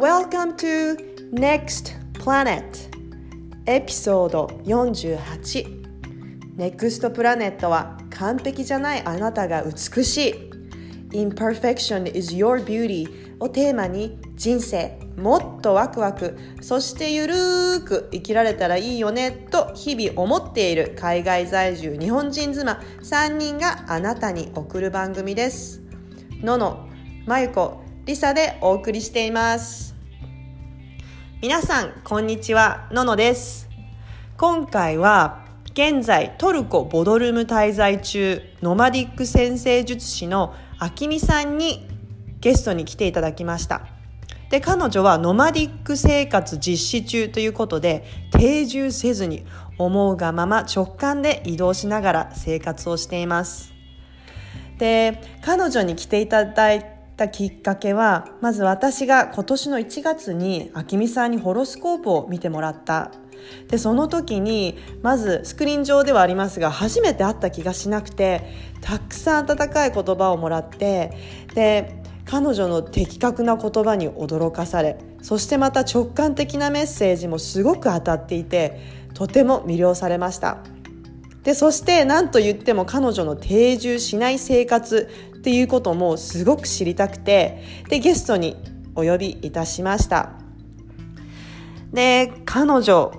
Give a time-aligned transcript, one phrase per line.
[0.00, 0.96] Welcome to
[1.30, 2.64] Next Planet
[3.66, 10.34] エピソード48 NEXT プラネットは完璧じゃないあなたが美しい。
[11.10, 25.82] Imperfection is your beauty をテーマに人生もっとワクワクそしてゆるーく生きられたらいいよねと日々思っている海外在住日本人妻3人があなたに送る番組です。
[26.40, 26.88] のの
[27.26, 29.89] まゆこりさでお送りしています。
[31.42, 32.86] 皆さんこんにちは。
[32.92, 33.66] ののです。
[34.36, 41.88] 今回は現在トルコボドルム滞在中ノマディック先生術師のあきみさんに
[42.40, 43.86] ゲストに来ていただきました。
[44.50, 49.46] で彼女はノマディック生活実施中ということで定住せずに
[49.78, 53.72] 思うがまま直感で移動しながら生活をしています。
[54.76, 63.12] で彼女に来ていただいたきっかけはまず私が今年の1月にあきみさんにホロスコープを見てもらった。
[63.68, 68.42] でその時にまずスクリーン上ではありますが初めて会った気がしなくて
[68.82, 71.12] たくさん温かい言葉をもらって
[71.54, 78.78] で彼女の的確な言葉に驚かされそしてまた直感的なメッセージもすごく当たっていて
[79.14, 80.58] とても魅了されました。
[81.42, 88.56] でそして何と言っても彼女の定住しない生活っていうこともすごく知りたくてでゲストに
[88.94, 90.32] お呼びいたしました。
[91.92, 93.12] で彼女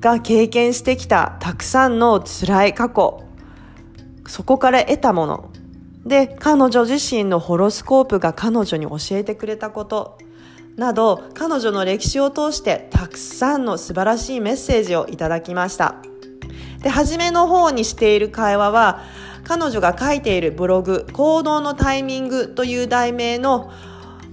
[0.00, 3.22] が経験してきたたくさんの辛い過去
[4.26, 5.50] そこから得たもの
[6.04, 10.18] で彼女自身のホロスコープが彼女に教えてくれたこと
[10.76, 15.96] など彼女の歴史を通してたくさんの素晴らしいメッセージをいただきました。
[16.82, 19.02] で初めの方にしている会話は
[19.44, 23.70] 彼女が書いているブログ「行動のタイミング」という題名の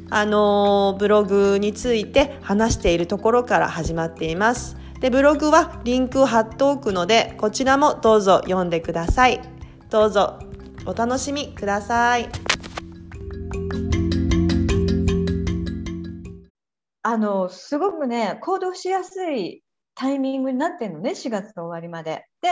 [0.09, 4.77] あのブログについて話しているところから始まっています。
[4.99, 9.41] でブログはリンクを貼っておくのでこちらもどうぞ読んでください。
[9.89, 10.39] どうぞ
[10.85, 12.29] お楽しみください。
[17.03, 19.61] あのすごくね行動しやすい
[19.93, 22.25] タイミングになってるのね4月の終わりまで。
[22.43, 22.49] で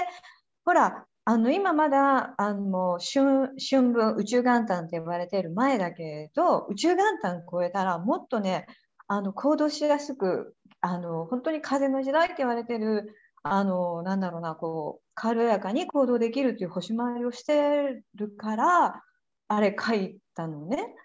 [0.66, 8.66] ほらあの今まだあの春春分宇宙元旦って呼ばれてる前だけど宇宙元旦超えたらもっとね
[9.07, 13.13] あの行動しやすくあの本当に風の時代って言われてる
[13.44, 19.02] あのなんだろうなこう軽やかに行動できるっていう星回りをしてるから
[19.47, 20.96] あれ書いたのね。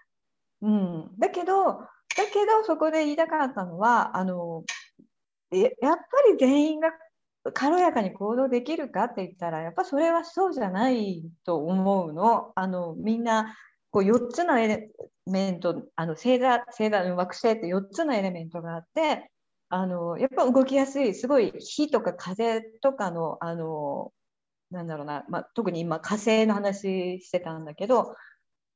[0.61, 4.63] うん、だけどだけどそこで言いたかったのはあの
[5.51, 5.91] やっぱ
[6.31, 6.89] り全員が
[7.53, 12.51] 軽やかに行動できるかって言ったらやっぱそれはそうじゃないと思うの。
[12.55, 13.55] あのみんな
[13.91, 14.91] こう4つのエレ
[15.25, 19.31] メントあの星座星座の惑星って4つのエレメントがあって
[19.69, 24.11] あのやっぱ動きやすいすごい火とか風とかのあの
[24.71, 28.15] なんだろうな、まあ、特に今火星の話してたんだけど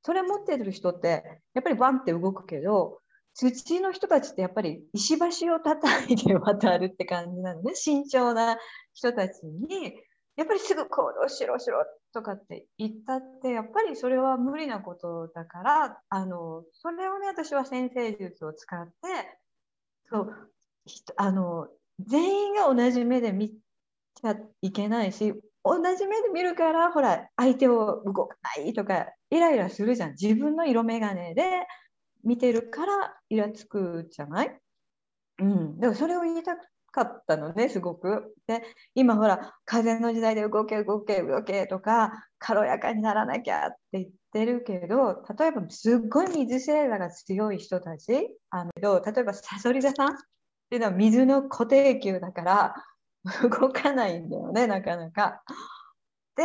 [0.04, 3.00] それ持ってる人ってやっぱりバンって動くけど
[3.34, 7.76] 土の人たちってやっぱり石橋を叩いて渡るって感じなのね。
[7.76, 8.58] 慎重な
[8.94, 9.96] 人たちに
[10.36, 11.84] やっぱりすぐ行動しろしろ
[12.14, 18.92] とかって言ったってやっぱりそれは無理なことだからあのそれをね私は先生術を使って
[20.10, 20.50] そう
[21.18, 21.68] あの
[22.00, 25.34] 全員が同じ目で見ちゃいけないし
[25.64, 30.12] 同じ目で見るからほら相手を動かないとかイライラするじゃん。
[30.12, 31.44] 自分の色眼鏡で
[32.24, 34.60] 見てるからイラつくじゃない？
[35.40, 36.56] うん、でもそれを言いた
[36.92, 38.36] かったのねすごく。
[38.48, 38.64] で
[38.96, 48.72] 今ほら風の時代で動け動け動けとか軽やかにならなきゃって言ってるけど例えばすっごい水星座が強い人たちあの
[49.06, 50.18] 例えばさそり座さんっ
[50.70, 52.76] ていうのは水の固定球だから
[53.44, 55.44] 動かないんだよねなかなか。
[56.36, 56.44] で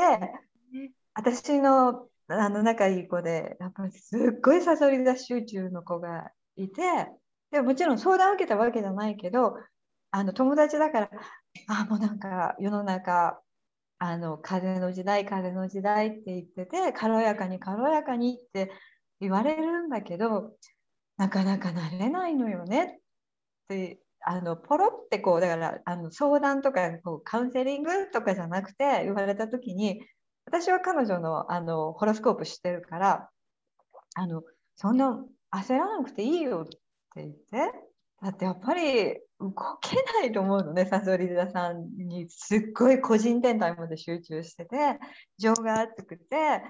[1.15, 6.83] 私のあの仲いい子でやっぱりすっごいさそり座集中の子がいて
[7.51, 9.55] でももちろん相談を受けたわけじゃないけど
[10.11, 11.11] あの友達だから
[11.69, 13.41] あもうなんか世の中
[13.99, 18.71] あの風の時代風の時代って言ってて軽やかに軽やかにって
[19.21, 20.53] 言われるんだけど
[21.17, 30.01] なかなかなれないのよねってあのポロってこうだからあの相談とかこうカウンセリングとかじゃなくて言われた時に
[30.47, 33.29] 私は彼女のあのホロスコープ知ってるから
[34.15, 34.43] あの
[34.77, 35.23] そんな
[35.53, 36.79] 焦らなくていいよって
[37.17, 37.73] 言って
[38.23, 39.53] だってやっぱり動
[39.83, 42.29] けないと思うのねサソリ座さんに。
[42.31, 44.99] すっごい個人天体まで集中してて
[45.39, 46.63] 情が熱くて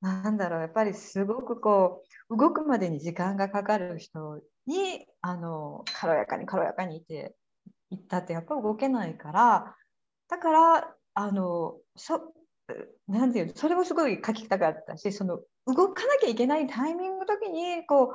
[0.00, 7.34] なんだろうやっぱりすごくこう動くまでに時間がかかる人にあの軽やかに軽やかにいて
[7.90, 9.76] いったってやっぱ動けないから
[10.28, 12.34] だからあのそ
[13.06, 18.14] なんていうそれをすごい書きたかったしその動かなきゃいけないタイミングの時にこ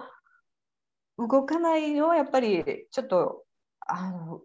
[1.18, 3.44] う動かないのはやっぱりちょっと
[3.86, 4.42] あの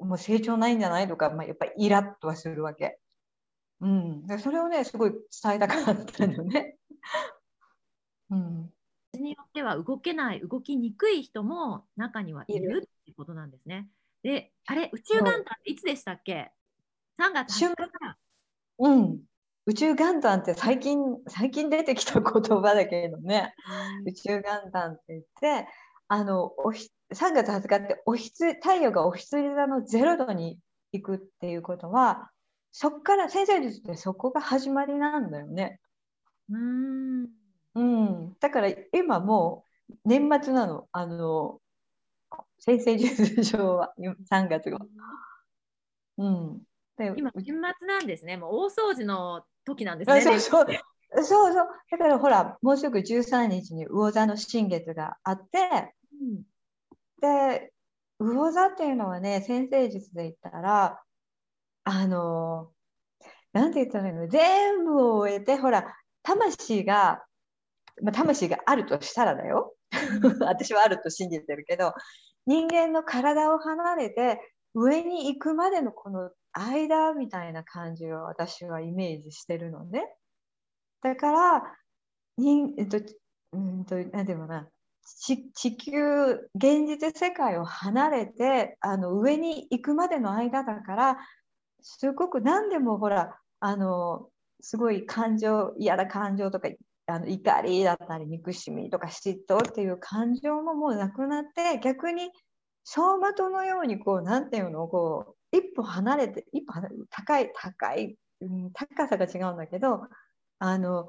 [0.00, 2.98] もう成長ないんじゃないとか、まあ、やっぱりイラッとはするわけ。
[3.80, 6.76] うん、でそれをねすごい伝えたかったのね。
[8.30, 8.72] うん、
[9.12, 13.88] によっては動けない動きにくい人も中にはいるってことなんですね。
[14.22, 16.52] であれ宇宙元旦っていつでしたっけ
[17.18, 18.18] ?3 月20日から。
[18.78, 19.22] うん、
[19.66, 23.54] 宇宙元旦って最近最近出てきた言葉だけどね、
[24.06, 25.68] 宇宙元旦って言って
[26.08, 30.58] あのおひ3月20日っておひつ太陽がお羊座の0度に
[30.92, 32.30] 行くっていうことは
[32.70, 35.80] そこから先生術ってそこが始まりなんだよね。
[36.50, 37.28] うん。
[37.74, 40.86] うん、だから今もう年末なの。
[40.92, 41.60] あの
[42.58, 43.94] 先生術上は
[44.30, 44.78] 3月が。
[46.18, 46.62] うん、
[46.96, 47.54] で今年末
[47.86, 48.36] なんですね。
[48.36, 50.20] もう大掃除の時なんですね。
[50.22, 50.66] そうそう。
[51.22, 51.68] そうそう。
[51.90, 56.42] だからほらもうすぐ13日に魚座の新月があって、うん、
[57.20, 57.72] で
[58.18, 61.02] 魚座っていうのはね先生術で言ったら
[61.84, 62.70] あの
[63.52, 64.28] なんて言ったらいいの？
[64.28, 67.24] 全部を終えてほら魂が、
[68.02, 69.74] まあ、魂があるとしたらだよ。
[70.40, 71.94] 私はあると信じてるけど
[72.46, 74.40] 人間の体を離れて
[74.74, 80.04] 上に行くまでのこの間みたいな感じを私はイメージしてるのね。
[81.02, 81.62] だから、
[82.36, 82.98] 人えっと、
[83.52, 84.68] うんと、なんていうかな、
[85.04, 91.18] 地球、現実世界を離れてあの上に行くまでの間だから、
[91.80, 94.28] すごく何でもほら、あの
[94.60, 96.68] すごい感情、嫌な感情とか、
[97.06, 102.30] あの怒りだったり、憎しみとか嫉妬っていう感情ももうなくなって、逆に
[102.84, 106.74] 走馬灯のようにこう、なんていうの、こう、一歩離れて一歩
[107.10, 110.02] 高い高い、うん、高さが違うんだけど
[110.58, 111.08] あの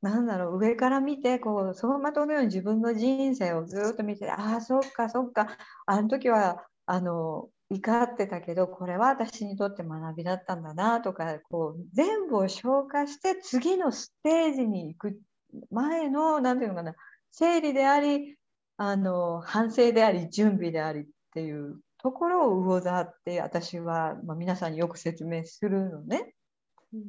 [0.00, 5.48] なんだろう上から見てこう走馬灯のように自分の人生をずっと見てああそっかそっか。
[5.86, 15.20] あの時はあの怒ってたけどこれは私にとって学びだったんだなとかこう全部を消化して次のステージに行く
[15.70, 16.94] 前の何て言うのかな
[17.30, 18.36] 整理であり
[18.78, 21.04] あの反省であり準備でありっ
[21.34, 26.34] ていうところを魚座って私は、まあ、皆さんによく説明するのね。
[26.94, 27.02] うん、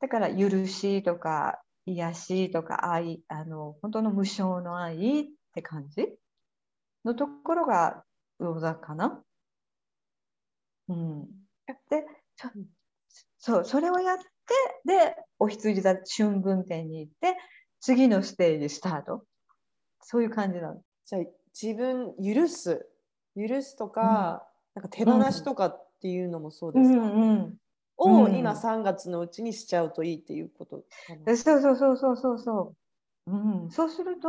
[0.00, 5.24] だから許しとか癒しとか愛あの本当の無償の愛っ
[5.54, 6.08] て感じ？
[7.04, 8.02] のところが
[8.40, 9.22] 魚座かな？
[10.88, 11.26] うん、
[11.88, 12.04] で
[13.38, 14.24] そうそれをやって
[14.84, 17.36] でお羊座春分点に行って
[17.80, 19.24] 次のステージスタート
[20.00, 20.82] そういう感じなの。
[21.06, 21.22] じゃあ
[21.58, 22.86] 自分許す
[23.36, 24.46] 許すとか
[24.76, 27.54] うん、なんか手放しとかっていうのもそうですか、うんうん
[27.96, 30.82] を今3月のうちにしちゃうといいっていうこと
[31.36, 32.74] そうそうそうそうそうそ
[33.26, 34.28] う、うん、そうすると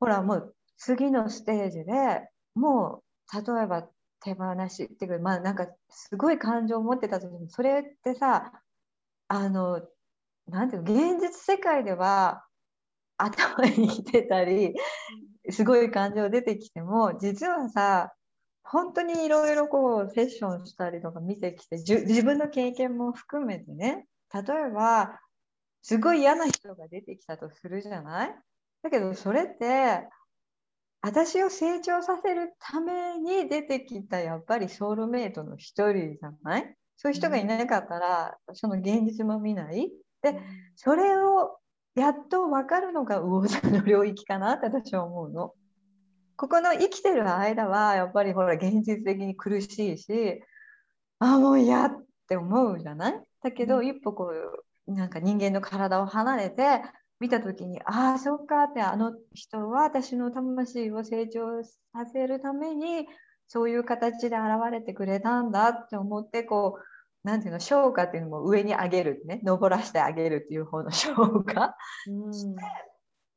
[0.00, 3.86] ほらもう次のステージでもう例えば
[4.22, 8.52] 手放しっていうかまあなんかすごい感情を持ってた時にそれってさ
[9.28, 9.80] あの
[10.48, 12.44] なんていうの現実世界では
[13.16, 14.74] 頭にきてたり
[15.48, 18.12] すごい感情出てきても実はさ
[18.62, 25.18] 本当にいろいろこうセッションしたりとか見てきて自分の経験も含めてね例えば
[25.82, 28.34] すごい嫌な人が出てきたとするじゃない？
[28.82, 30.06] だけどそれって
[31.02, 36.74] 私を成長させるために出てきたやっぱりソウルメイトの一人じゃない？
[36.96, 39.90] そういう人がいなかったら、その現実も見ない？
[40.20, 40.38] で、
[40.76, 41.56] それを
[41.94, 45.54] やっと分かるのが魚座の領域かなって私は思うの。
[46.40, 50.42] ここの生きてる間はやっぱりほら現実的に苦しいし
[51.18, 53.20] ああもう嫌って思うじゃない？
[53.42, 54.32] だけど、一歩こ
[54.86, 56.80] うなんか人間の体を離れて
[57.20, 63.06] 見た時にああそっかってあの人は私の魂を成長させるために
[63.46, 69.42] そういう形で現れてくれたんだって思ってこうなんていうの消化っていうのも上に上げるね。
[69.44, 71.74] 登らせてあげるっていう方の消化、
[72.08, 72.62] うん、して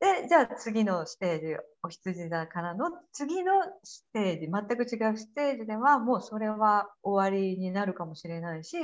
[0.03, 3.53] で、じゃあ次のステージ、お羊座からの次の
[3.85, 8.75] ステージ、全く違うステージではもうそれは終わりになるかもしれないし、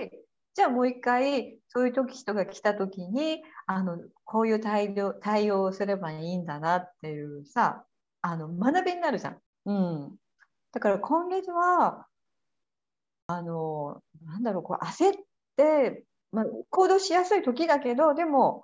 [0.56, 7.84] じゃあもう一回そういう時人が来た時にあのこういう対応対応をすればいいんだなっていうさ
[8.22, 9.38] あの学びになるじゃん。
[9.66, 10.16] うん、
[10.72, 12.06] だから今月は
[13.28, 15.16] あのなんだろうこう焦っ
[15.58, 18.64] て、まあ、行動しやすい時だけどでも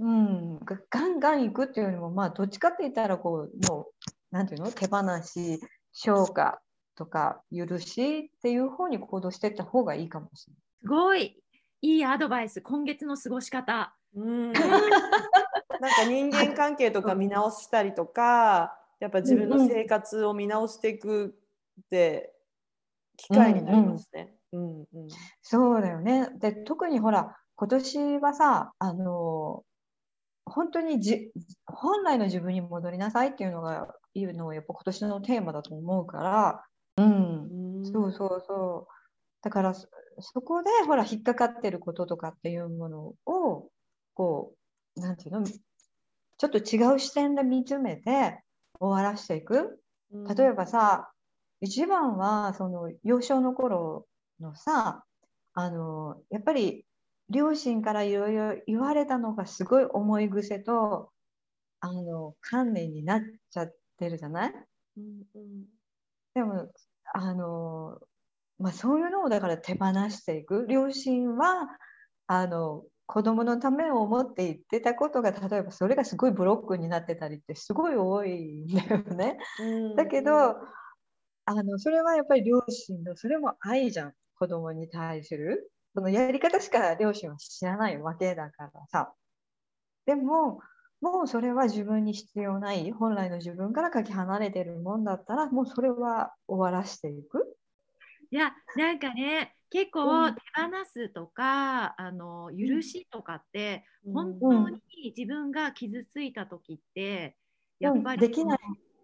[0.00, 5.60] うん、がガンガン行くっていうよりも、まあ、どっちかって言ったらこう、もう、なんていうの、手放し、
[5.92, 6.60] 消化
[6.96, 10.62] とか許しっていう方に行動していった方がいいかもしれない。
[10.80, 11.42] すごい
[11.82, 12.62] いいアドバイス。
[12.62, 13.94] 今月の過ごし方。
[14.14, 21.38] うん、 なんか人間関係とか見直したりとか、やっぱ自分の生活を見直していく
[21.82, 22.34] って
[23.16, 24.34] 機会になりますね。
[24.52, 24.86] うんうん
[25.42, 26.30] そうだよね。
[26.38, 29.64] で、特にほら、今年はさ、あの
[30.50, 31.30] 本当にじ
[31.66, 36.64] 本来の自分に戻りなさいっていうのがいうのがやっぱ今年のテーマだと思うから、
[36.96, 38.92] うん、うんそうそうそう。
[39.42, 39.88] だからそ
[40.18, 43.68] そこでほら引っかかってることとかっていうものを
[44.14, 44.52] こ
[44.96, 45.44] うなんていうの？
[45.46, 48.42] ちょっと違う視点で見つめて
[48.78, 49.80] 終わらしていく。
[50.36, 51.10] 例えばさ、
[51.60, 54.06] 一番はその幼少の頃
[54.40, 55.04] のさ
[55.54, 56.84] あのやっぱり
[57.30, 61.10] 両親からいろいろ言われたのがすごい思い癖と
[61.80, 63.20] あの観念になっ
[63.50, 64.52] ちゃってるじゃない？
[64.96, 65.64] うんうん。
[66.34, 66.70] でも
[67.14, 67.98] あの、
[68.58, 70.66] まあ、そういうのをだから手放していく。
[70.68, 71.68] 両親は
[72.26, 79.38] あの子供のためを思って言ってたことが例えばそれがすごいブロックになってたりってすごい多いんだよね。
[79.58, 79.96] うん。
[79.96, 80.56] だけど
[81.46, 84.12] あのそれはやっぱり両親のそれも愛じゃん。
[84.36, 89.12] 子供に対するそのやり方しか両親は知らないわけだからさ。
[90.06, 90.60] でも
[91.00, 92.90] もうそれは自分に必要ない。
[92.92, 97.56] 本来の自分からかけ離れてるもんだったらもうそれは終わらしていく。
[98.30, 99.90] いやなんかね結うん。
[99.90, 104.12] 構手放すとか、あの許しとかって、うん。
[104.12, 104.80] 本当に
[105.16, 107.36] 自分が傷ついた時って、
[107.78, 108.58] やっぱりできない。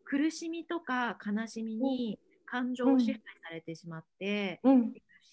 [0.05, 4.61] 苦しみとか悲しみに感情を支配されてしまって、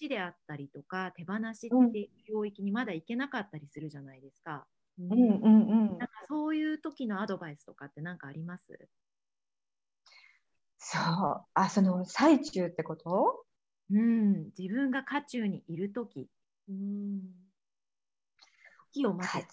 [0.00, 1.88] 許しであったりとか手放しうん。
[1.88, 4.66] っていう領域にまだ行けなかったりするじゃないですか。
[4.98, 5.12] うん。
[5.12, 5.48] うんう
[5.94, 8.88] んなんかそういう時のアドバイスとかって何かあります？
[10.78, 11.44] そう。
[11.54, 13.44] あその最中ってこと？
[13.90, 16.28] うん、自分が渦中にいる時。
[16.68, 17.20] うん。
[18.92, 19.46] 時を待て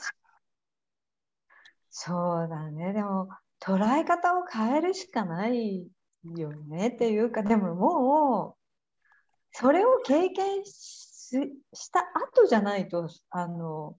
[1.89, 2.93] そうだね。
[2.93, 3.29] でも、
[3.59, 5.89] 捉え方を変えるしかない
[6.23, 8.60] よねっていうか、でももう、
[9.51, 11.01] それを経験し
[11.73, 12.01] した
[12.35, 13.95] 後じゃないと、あの、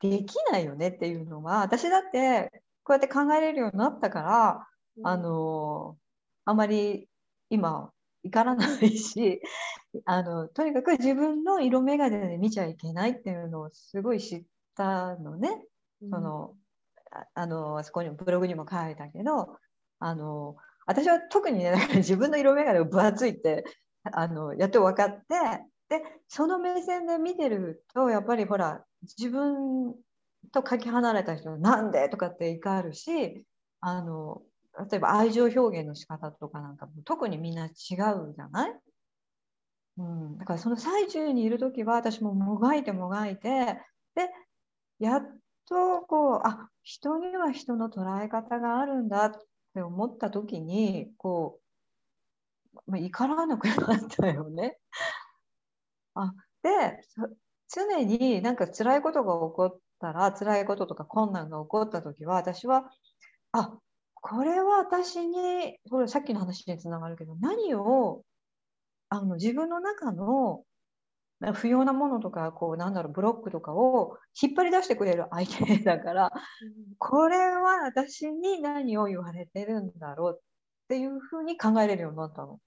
[0.00, 2.50] できないよねっていうのは、私だって、
[2.82, 4.66] こうやって考えれるようになったから、
[5.02, 5.96] あの、
[6.44, 7.08] あまり
[7.50, 7.92] 今、
[8.24, 9.40] 怒らないし、
[10.04, 15.64] あの、とにかく自分の色眼鏡で見ちゃいけないっていうのをすごい知ったのね。
[16.02, 16.54] うんその
[17.10, 19.56] ああのそこにブログにも書いたけど
[19.98, 23.64] あの私は特にねか自分の色眼鏡が分厚いって
[24.12, 25.24] あのやっと分かって
[25.88, 28.84] でその目線で見てるとやっぱりほら
[29.18, 29.94] 自分
[30.52, 33.44] とかけ離れた人なんでとかって怒るし
[33.80, 34.42] あの
[34.90, 38.74] 例えば愛情表現の仕方とかなんかも特にみんな違うじゃない、
[39.98, 43.80] うん、だからその最中にいる時は私ももがいてもがいて
[44.14, 44.30] で
[44.98, 45.22] やっ
[45.68, 49.32] とこうあ人には人の捉え方があるんだっ
[49.74, 51.65] て思った時にこう、
[52.86, 54.78] まあ、怒らなくなったよね。
[56.14, 57.28] あでそ
[57.68, 62.90] 常になんか辛いことが起こったら辛いこととか困難が起こった時は私は
[63.52, 63.78] あ
[64.14, 68.24] これは私にこれさっきの話につながるけど何を
[69.08, 70.64] あの自分の中の
[71.54, 76.32] 不要なものとかこうなんだろうブロックとかを引っ張り出してくれる相手だから
[76.98, 80.42] これは私に何を言われてるんだろうっ
[80.88, 82.58] ていうふうに考えれるようになったの。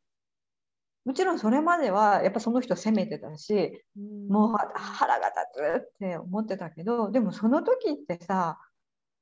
[1.09, 4.27] もちろんそれまではやっぱその人責めてたしうん。
[4.27, 8.59] もう腹が立つって思ってたけどでもその時ってさ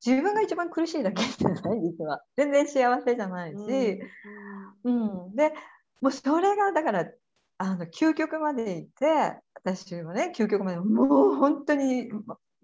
[0.05, 2.21] 自分が一番苦しいだけじゃない実は。
[2.35, 4.01] 全然幸せじゃないし、
[4.83, 5.53] うん、で
[6.01, 7.05] もうそれがだから
[7.57, 12.09] あの究極まで行って私はね究極までもう本当に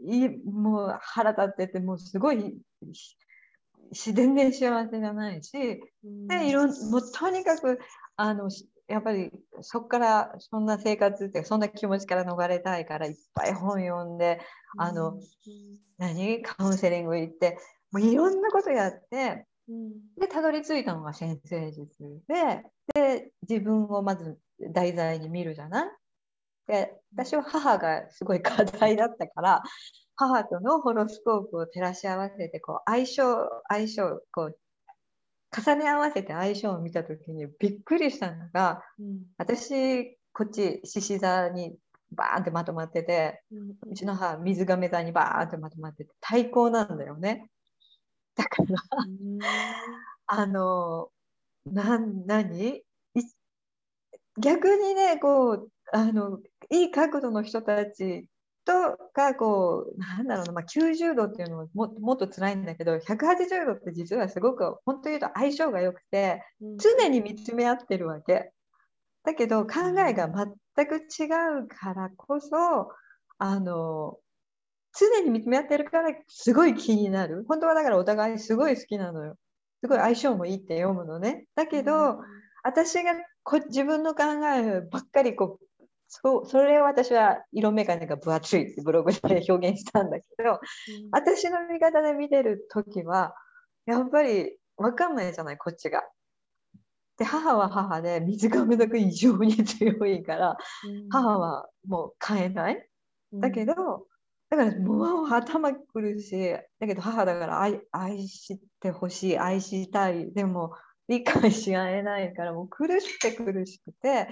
[0.06, 2.58] いいもう腹立っててもうすごい
[3.94, 5.82] し全然幸せじゃないし。
[6.03, 6.27] うん。
[6.27, 7.80] でいろんもうとにかく
[8.18, 9.32] あのしやっぱり
[9.62, 14.40] そこからそんな生活ってそんな気持ちから逃れたいからいっぱい本読んで
[14.78, 15.20] あの
[15.98, 17.58] 何カウンセリング行って
[17.92, 19.92] もういろんなことやってうん。
[20.20, 21.88] でたどり着いたのが先生術
[22.28, 24.38] でで自分をまず
[24.72, 25.90] 題材に見るじゃない？
[26.68, 29.64] で私は母がすごい課題だったから
[30.16, 33.24] 母とのホロスコープを照らし合わせてこう相性
[33.70, 34.58] 相性こう
[35.56, 39.20] 重ね合わせて相性を見た時にびっくりしたのがうん。
[39.38, 41.76] 私こっち獅子座に
[42.12, 43.42] バーンってまとまってて
[43.90, 47.50] うちの母水がめ座にバーンってまとまってて対抗なんだよね。
[48.36, 48.80] だから
[50.28, 51.10] あの
[51.66, 52.82] なん何？
[54.40, 56.40] 逆にねこうあの
[56.72, 58.28] いい角度の人たち
[58.65, 66.43] とがこうなんだろうな、まあ、90度っていうのはももっと辛いんだけど180度って実はすごく本当言うと相性が良くて
[66.77, 68.51] 常に見つめ合ってるわけ。
[69.25, 70.29] だけど考えが
[70.75, 71.25] 全く違
[71.63, 72.91] うからこそ
[73.38, 74.17] あの
[74.98, 77.46] 常に見つめ合ってるからすごい気になる。
[77.48, 79.38] 本当はだからお互いすごい好きなのよ。
[79.82, 81.46] すごい相性もいいって読むのね。
[81.55, 82.20] だけど、
[82.63, 84.24] 私がこ自分の考
[84.55, 85.65] えばっかりこう
[86.22, 90.60] そうそれを私は色眼鏡が分厚いってブログで表現したんだけど、うん、
[91.12, 93.34] 私の見方で見てる時は
[93.88, 96.03] やっぱり分かんないじゃないこっちが。
[97.17, 102.88] で母は母で水がめだく異常に強いから、うん、母はもう変えない。
[103.34, 103.74] だけど、
[104.50, 110.74] だからもう頭くるしだけど母だから愛愛してほしい愛したいでも
[111.08, 114.27] 理解し合えないからもう苦しくて苦しくて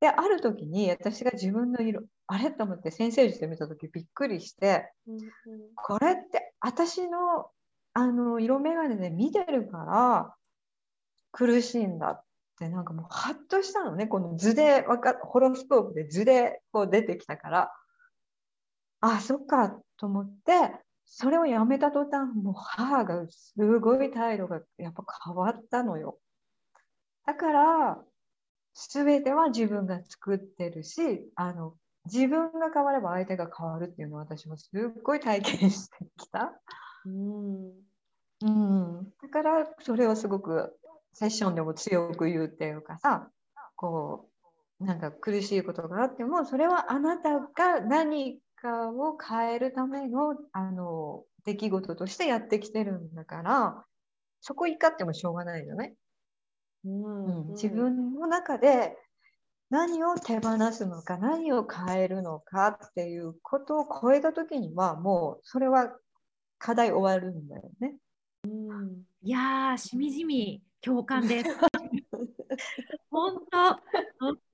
[0.00, 2.50] である時に私が自分の色あれ？
[2.50, 5.22] と思って先生術で見た時びっくりして、うんうん、
[5.74, 7.50] これって私の
[7.94, 10.34] あの色眼鏡で見てるから
[11.32, 12.22] 苦しいんだっ
[12.58, 14.06] てなんかもうハッとしたのね。
[14.06, 14.84] この図で
[15.22, 17.72] ホロスコープで図でこう出てきたから。
[19.00, 20.72] あそっかと思って
[21.04, 26.18] それをやめた途端もう母がすごい態度がやっぱ変わったのよ。
[27.26, 27.98] だから
[28.76, 36.52] 全ては自分が作ってるしあの自分が変われば相手が変わるっていうのを私もすっごい体験してきた。
[37.04, 37.72] うん、
[38.42, 38.50] う
[39.00, 40.76] ん、だからそれをすごく
[41.14, 43.30] セッションでも強く言うっていうかさ
[43.74, 44.28] こ
[44.80, 53.84] うなんか苦しいことがあってもそれはあなたが何かを変えるためのあの出来事としてやってきてるんだから
[54.40, 55.94] そこ怒ってもしょうがないよね。
[56.86, 58.96] うん自分の中で
[59.70, 65.96] 何を手放すのか何を変えるのかっていうことを超えた時にはもうそれは
[66.58, 67.96] 課題終わるんだよね。
[68.44, 71.50] うん、いやーしみじみ共感です。
[73.10, 73.74] 本当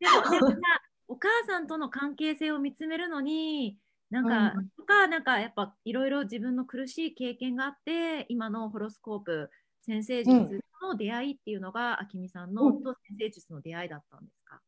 [0.00, 0.60] でもでも
[1.08, 3.78] お母さんとの関係性を見つめるのに
[4.08, 9.50] なんか、うん、とかなんかやっぱいろいろ自分の苦しい経験があって今のホロスコープ
[9.82, 14.60] 先生術の出会いっていうのが、あきみさんの、と先生術の出会いだったんですか？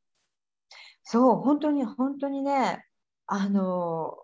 [1.03, 2.87] そう本当に本当にね
[3.27, 4.17] あの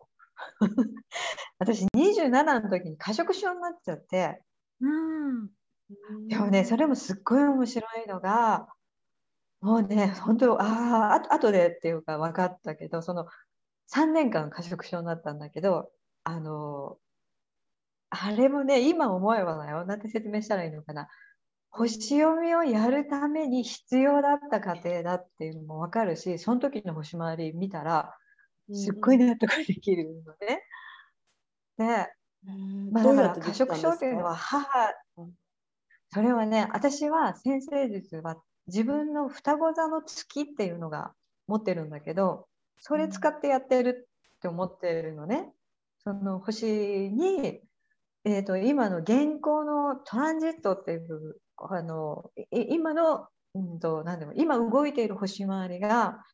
[1.59, 4.43] 私27の時に過食症になっちゃって、
[4.81, 5.51] うん、
[6.29, 8.67] でもねそれもすっごい面白いのが
[9.61, 13.27] もうね本当あああとでっていうか分かったけどその
[13.89, 15.93] 3年間過食症になったんだけど
[16.25, 16.97] あの
[18.11, 19.85] あれもね、今思えばだよ。
[19.85, 21.09] なんて説明したらいいのかな。
[21.71, 28.15] 星読みをやるために必要だった過程だっていうのも分かるし、その時の星回り見たら、
[28.73, 30.63] すっごい納得できるのね。
[31.79, 32.13] で、
[32.91, 34.69] まあ、だから過食症っていうのは母、
[36.13, 41.13] それはね、私は先生術は自分の双子座の月っていうのが
[41.47, 42.49] 持ってるんだけど、
[42.81, 45.53] それ使ってやってるって思ってるのね。
[46.03, 47.61] その星に
[48.25, 56.25] えーと、今の現行のトランジットっていうあの今の、うんと、なんでも今動いている星回りが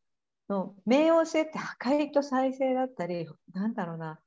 [0.49, 4.19] の冥王星って破壊と再生だったりなんだろうな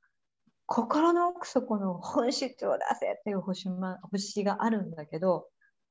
[0.66, 5.46] 心の奥底の本質を出せっていう星,、ま、星があるんだけど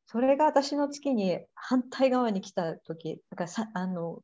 [0.06, 4.20] それが私の月に反対側に来た時だからさあの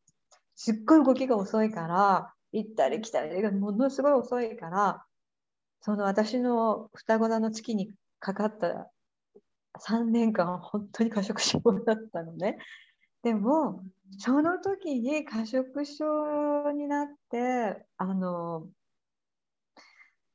[0.56, 5.06] すっごい動きが遅いから行ったり来たりがものすごい遅いから
[5.82, 8.90] その私の双子座の月にかかった
[9.80, 12.58] 3年間本当に過食症だったのね。
[13.24, 13.84] でも
[14.20, 18.68] その時に過食症になってあの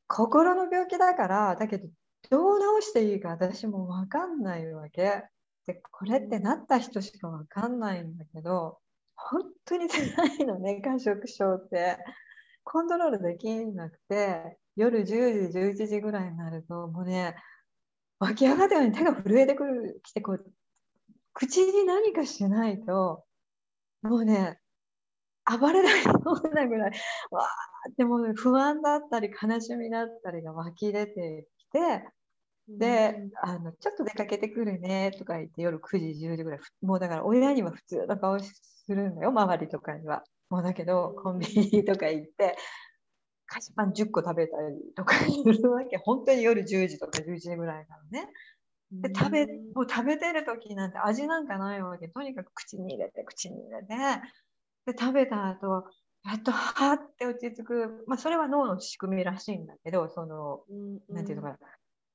[0.09, 1.89] 心の病気だからだけど
[2.31, 5.25] どう治していいか私も分かんないわけ。
[5.67, 8.79] でこれってなった人しか分かんないんだけど
[9.15, 10.05] 本当に辛
[10.41, 11.99] いのね過食症って。
[12.65, 17.35] コントロールできなくて夜10時11時ぐらいになるともうね
[18.21, 20.45] 湧き上がったように手が震えてくるきてこう
[21.33, 23.25] 口に何かしないと
[24.03, 24.59] もうね
[25.59, 26.93] 暴れないようなぐらい
[27.31, 32.05] わーってもう不安だったり悲しみだったりが湧き出てきて
[32.69, 40.23] で、あのちょっと出かけてくるねとか言って夜9時10時ぐらいもうだから親には普通の顔するんだよ周りとかには。
[40.51, 42.57] もうだけどコンビニとか行って
[43.51, 45.97] 菓子パン10個食べたりとかするわけ。
[45.97, 48.29] 本当に夜10時とか11時ぐらいからね。
[48.93, 52.09] で食べもう食べてる時なんて味なんかないわけ。
[52.09, 53.95] とにかく口に入れて口に入れて。
[54.87, 55.85] で食べた後
[56.25, 61.59] やっとはって落ち着く、まあ、それは脳の仕組みらしいんだけどその、うん、なんていうのかな。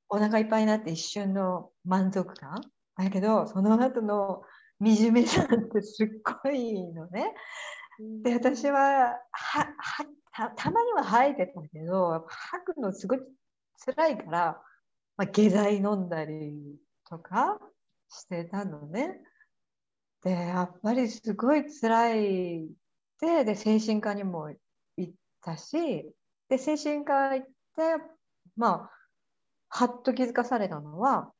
[0.07, 2.61] お腹いっぱいになって一瞬の満足感。
[2.97, 4.41] だけどその後の
[4.81, 6.07] 惨めさってすっ
[6.43, 7.33] ごいのね。
[8.23, 8.79] で私は
[9.31, 13.19] ははたたまには吐いてたけど吐くのすごい
[13.85, 14.61] 辛いから、
[15.15, 16.77] まあ、下剤飲んだり
[17.09, 17.57] とか
[18.09, 19.21] してたのね。
[20.23, 22.67] でやっぱりすごい辛い
[23.21, 24.49] でで精神科にも
[24.97, 26.11] 行ったし
[26.49, 27.53] で精神科行って
[28.57, 28.91] まあ
[29.69, 31.31] はっと気づかされたのは、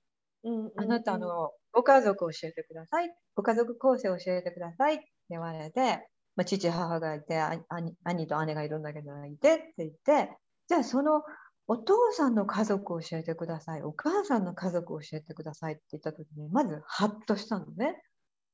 [0.44, 11.24] うんあなたのご家族を教えてくださいご家族構成を教えてくださいって言われてまあ、父、母がいて兄、兄と姉がいるんだけどいてって言って、じゃあその
[11.68, 18.02] お父さんの家族を教えてください、お母さんの家族を教えてくださいって言った時に、まずハッとしたのね。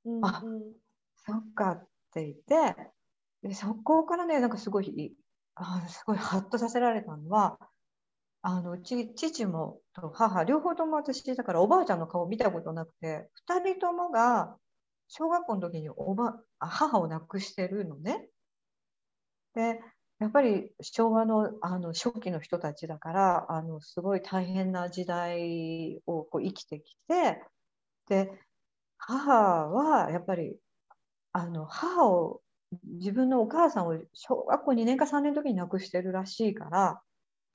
[0.06, 0.44] うんうん、あ
[1.18, 2.76] そっかって言って、
[3.44, 5.16] でそこからね、なんかすごい、
[5.56, 7.58] あすごいハッとさせられたのは、
[8.44, 14.56] あのち父もと母両方とも私だからおばあちゃんの顔見たことなくて2人ともが
[15.14, 18.30] 小学校の時におば母を亡くしてるのね。
[19.54, 19.82] で
[20.20, 27.44] やっぱり昭和のあの初期の人たちだからあのすごい大変な時代をこう生きてきて
[28.08, 28.32] で
[28.98, 30.56] 母はやっぱり
[31.34, 32.42] あの母を
[32.86, 37.02] 自分のお母さんを小学校2年か3年の時に亡くしてるらしいから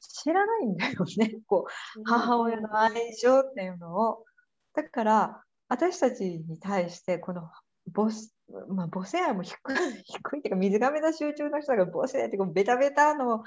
[0.01, 4.25] 知らないんだよね こう母親の愛情っていうのを。
[4.75, 7.51] だから私たちに対してこの
[7.93, 8.35] ボス、
[8.69, 9.55] まあ、母性愛も低い
[10.05, 13.43] 低いっていうか水がめな集中の人が母性愛ってベタベタの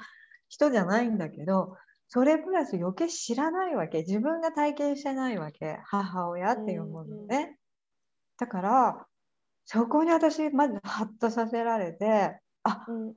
[0.48, 1.76] 人じゃないんだけど
[2.12, 3.98] それプラス余計知らないわけ。
[3.98, 5.78] 自分が体験してないわけ。
[5.84, 7.56] 母親っていうものね、
[8.36, 9.06] だから
[9.64, 13.14] そこに私まずハッとさせられてあ、うんうん、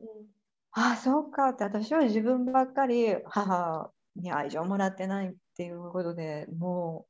[0.74, 7.08] あそうかって私は自分ばっかり母に愛情もらってないっていうことでも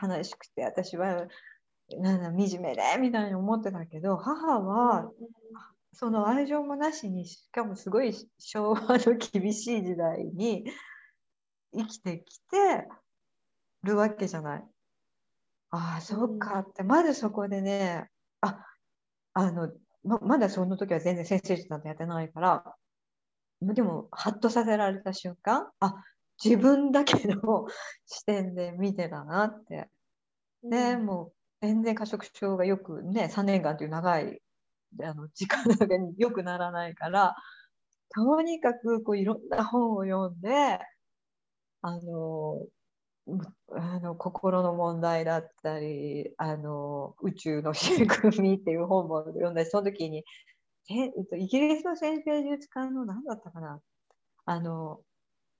[0.00, 1.26] 悲しくて私は
[1.98, 5.10] なんだ惨めでみたいに思ってたけど母は
[5.92, 10.64] その愛情もなしにしかもすごい昭和の厳しい時代に
[11.74, 12.86] 生きてきて
[13.82, 14.64] るわけじゃない。
[15.70, 16.82] ああそうかって。
[16.82, 18.08] まずそこでね
[18.40, 18.58] あ
[19.34, 19.70] あの
[20.04, 22.76] ままだその時は全然先生術なんてやってないから
[23.60, 25.94] でもハッとさせられた瞬間あ
[26.44, 27.66] 自分だけの
[28.06, 29.88] 視点で見てたなって。
[30.62, 34.40] で、もう全然過食症がよくね、3年間という長い
[35.02, 37.34] あの時間の中によくならないから、
[38.14, 40.78] とにかくこういろんな本を読んで、
[41.82, 42.66] あの、
[43.74, 50.24] あの心の問題だったりあの宇宙の仕組みっていう本も読んだしその時に
[50.88, 53.80] イギリスの先生術家の何だったかな？
[54.44, 55.00] あの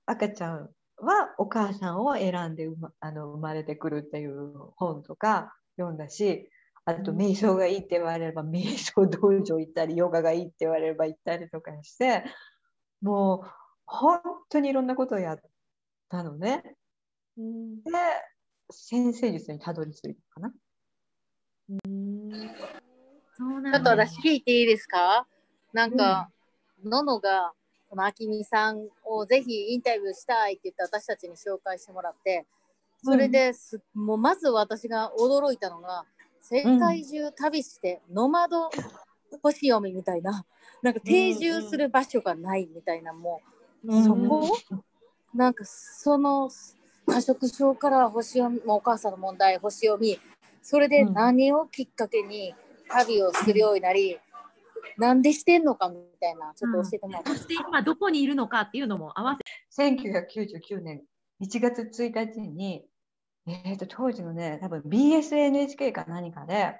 [0.05, 6.49] 赤ちゃんはお母さんを選んで生まあの生まれてくるっていう本とか読んだし
[6.85, 12.25] あと瞑想がいいって言われれば 瞑想道場行ったりヨガがいいって言われれば行ったりとかして
[13.01, 13.49] もう
[13.85, 15.39] 本当にいろんなことをやっ
[16.09, 16.63] たのね。
[17.35, 17.91] で
[18.71, 20.53] 先生術にたどり着いたかな。
[21.85, 22.31] うん。
[22.31, 25.27] ちょっと私聞いていいですか？
[25.73, 26.31] なんか、
[26.83, 27.53] うん、ののが
[27.93, 32.43] このあきみさんをぜひインタビューしたいって言って私たちに紹介してもらって
[33.03, 36.03] それです、うん、もうまず私が驚いたのが
[36.41, 38.71] 世界中旅してノマド
[39.43, 40.43] 星読みみたいな
[40.81, 43.43] なんか定住する場所がないみたいなも
[43.85, 44.47] う、そこ
[45.35, 46.49] なんかその
[47.05, 50.19] 過食症から星読みお母さんの問題星読み
[50.63, 52.55] それで何をきっかけに
[52.89, 54.19] 旅をするようになり、
[54.97, 59.37] なんでしてんのかみたいな、ちょっと教えてもらって、うん、そして今どこにいるのかっていうのも合わ
[59.75, 59.83] せ。
[59.83, 61.03] 1999年
[61.41, 62.85] 1月1日に、
[63.47, 66.79] えーと、当時のね、多分 BSNHK か何かで、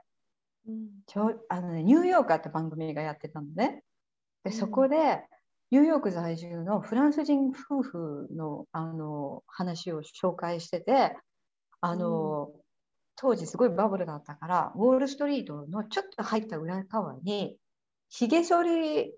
[0.68, 3.84] うん、ちょあのね、ニューヨーカーって番組がやってたのね。
[4.44, 5.24] で、そこで、
[5.72, 11.18] ニューヨーク在住のフランス人夫婦のあの話を紹介してて、
[11.82, 12.62] あの、うん、
[13.16, 17.58] 当時すごいバブルだったから、ウォールストリートのちょっと入った裏側に、
[18.15, 19.12] ひげ剃り、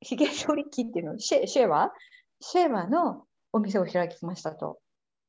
[0.00, 1.92] ひげ剃り機っていうの、シェシェワ？
[2.40, 4.78] シェワのお店を開きましたと。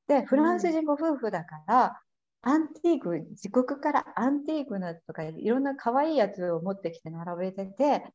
[0.07, 1.99] で、フランス人ご夫婦だから、
[2.43, 8.05] アンティーク、自国からアンティークなとかいろんな可愛いやつを持ってきて並べてて、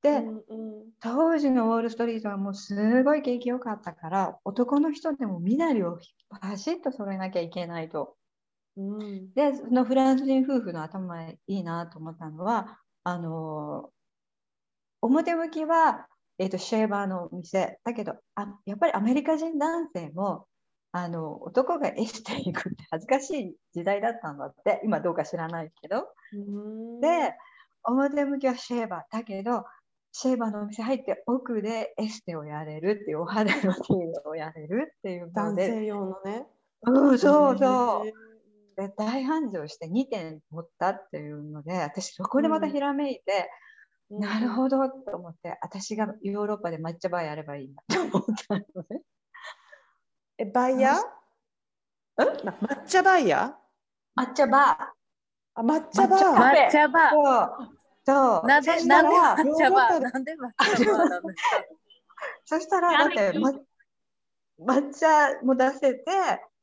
[0.00, 5.98] で、うんうん、当時のウォール・ストリートはもうすごい景気良かったから男の人でも身なりを
[6.42, 8.14] パシッと揃えなきゃいけないと。
[8.76, 13.90] うん、でそのフランス人夫婦の頭いいなと思ったのはあの
[15.04, 16.06] 表向きは、
[16.38, 20.46] えーと、シェーバーの店だけどあやっぱりアメリカ人男性も
[20.92, 26.08] あの男がエステ行くって 恥ずかしい時代だったんだって今どうか知らないけど。
[27.00, 27.34] で
[27.86, 29.66] 表向きはシェーバーだけど
[30.12, 33.92] シェーバーのお店入って奥でエステをやれるっていうお肌の手
[34.26, 36.46] をやれるっていう男性用のね。
[36.82, 38.12] うん、そうそう。
[38.76, 43.44] で大繁盛して2点持ったっていうので私そこでまたひらめいて、うん、
[44.10, 44.88] なるほど。
[44.88, 47.82] と思って私がヨーロッパで抹茶バーやればいいんだ。
[47.94, 49.02] と思ったのね。
[50.38, 51.02] えバイヤー？
[52.18, 54.22] 抹茶バイヤー？
[54.22, 54.94] 抹茶バー。
[55.56, 56.20] あ抹茶バー。
[56.34, 57.68] 抹茶バー。
[58.06, 58.46] そう。
[58.46, 61.08] なんで、なんで抹茶バーなんで抹茶バー？
[61.08, 61.64] なんですか
[62.46, 63.52] そしたら、だって、ま、
[64.60, 66.02] 抹茶も出せて、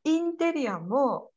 [0.04, 1.32] インテリアも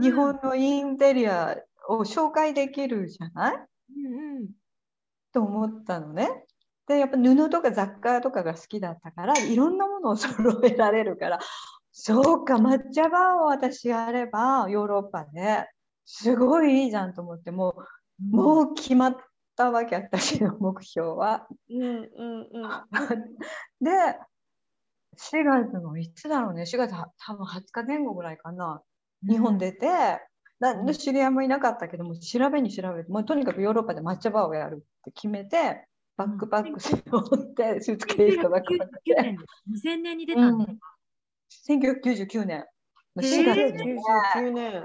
[0.00, 1.56] 日本のインテリア
[1.88, 4.48] を紹介できるじゃない、うんうん、
[5.32, 6.28] と思ったのね。
[6.86, 11.38] でやっぱ布とか雑貨とかが好きだったからいろんなものを揃えられるから
[11.92, 15.66] そうか抹茶バーを私やればヨーロッパで
[16.04, 17.76] すごいいいじゃんと思っても
[18.32, 19.16] う,、もう決まっ
[19.54, 21.46] たわけ私の目標は。
[21.68, 22.70] うんうんうん、
[23.80, 23.90] で
[25.16, 28.82] 4月のいつだろうね4月多分20日前後ぐらいかな
[29.28, 29.86] 日本出て、
[30.60, 39.36] うん、知り合いもいなかったけども調べに調べてもうとにかくヨーロッパで抹茶バーをやるって決めてバックパックして持ってスーツケースとバックパックで
[39.90, 40.58] 2000年に出たん。
[40.58, 42.64] ですか、うん、1999年
[43.16, 43.58] 4月。
[44.36, 44.84] 99年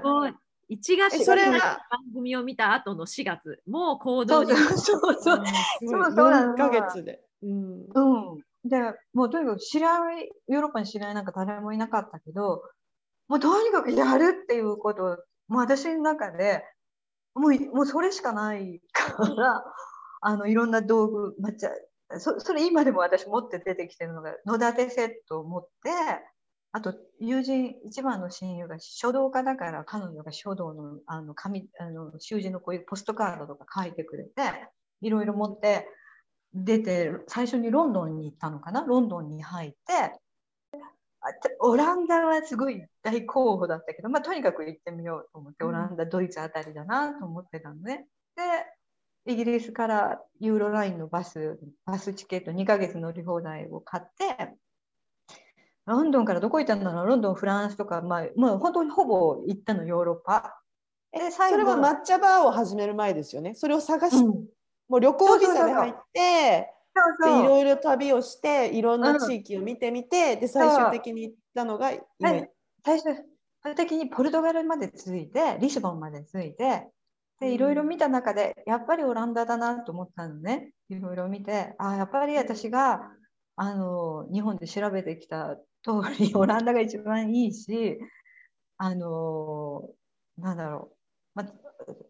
[0.70, 1.24] 1月。
[1.24, 3.62] それは番組を見た後の4月。
[3.68, 5.42] もう行動にそうそうそう。
[5.82, 7.20] そう4ヶ月で。
[7.42, 8.78] うん、うん、で
[9.12, 12.62] もうとにかく知らないヨーロッパに知らないなんか誰もいなかったけど
[13.28, 15.16] もうとにかくやるっていうことを
[15.48, 16.64] もう私の中で
[17.34, 19.64] もうもうそれしかないから
[20.22, 21.70] あのいろんな道具抹茶
[22.18, 25.90] そそれ今でも私持って出てきてるのが野立セットを持って
[26.72, 34.30] あと友人一番の親友が書道家だから彼女が書道のあの紙あの習字のこういうポストカードとか書いてくれて
[35.00, 35.88] いろいろ持って
[36.54, 38.82] 出て最初にロンドンに行ったのかな？
[38.82, 39.76] ロンドンに入って
[41.60, 48.06] オランダはすごい大候補だったけど、まあ、とにかく行ってみようと思って、オランダ、ドイツあたりだなと思ってたのね。
[49.24, 54.54] で、イギリスからユーロラインのバス、バスチケット2ヶ月乗り放題を買って、
[55.86, 60.60] ロンドンからどこ行ったんだろうロンドン、フランスとか、まあ、もう本当にほぼ行ったの、ヨーロッパ。
[61.12, 63.54] え最後それは抹茶バーを始める前ですよね。
[63.54, 64.46] それを探し、うん、
[64.88, 66.72] もう旅行ビザで入って、
[67.26, 71.92] いろいろ旅をしていろんな地域を見てみて、うん、で最終的に行ったのが
[72.84, 73.14] 最終
[73.74, 76.88] 的にポルトガルまで着いてリスボンまで着いて
[77.40, 80.70] でいろいろ見た中でやっぱりオランダだなと思ったのね。
[80.88, 83.10] いろいろ見てあやっぱり私が
[83.56, 87.98] あの日本で調べてきた通り オランダが一番いいし
[88.78, 89.88] あの
[90.38, 90.96] なんだろう、
[91.34, 91.52] ま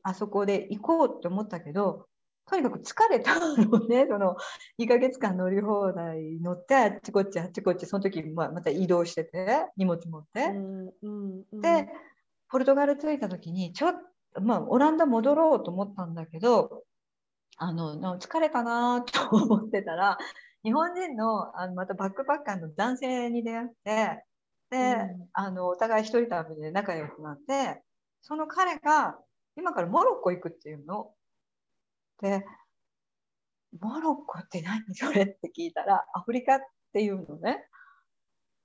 [0.03, 2.07] あそこで行こうって思ったけど
[2.47, 4.37] とにかく疲れたのね、 その
[4.79, 10.45] 2ヶ月間乗り放題乗って、あっちこっちあっちこっち、その時、まあ、また移動してて、荷物持って。
[10.45, 11.89] うんうんうん、で、
[12.49, 13.95] ポルトガル着いた時に、ちょっ
[14.33, 16.85] と、まあ、オランダ戻ろうと思ったんだけど、
[17.59, 20.19] あの疲れたなと思ってたら、
[20.63, 24.25] 日本人のあのまたバックパッカーの男性に出会って、
[24.71, 24.81] で、う
[25.25, 27.83] ん、あのお互い一人旅で仲良くなって、
[28.21, 29.19] その彼が
[29.57, 31.13] 今からモロッコ行くっていうの。
[32.22, 32.44] で、
[33.81, 34.83] モロッコって何？
[34.94, 36.59] それって聞いたら、アフリカっ
[36.92, 37.64] ていうのね。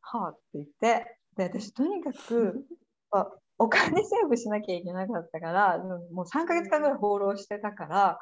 [0.02, 2.66] はあって言って、で、私とにかく、
[3.58, 8.20] お金セーブしなきゃいけなかったから、もう3ヶ月間ぐらい放浪してたから、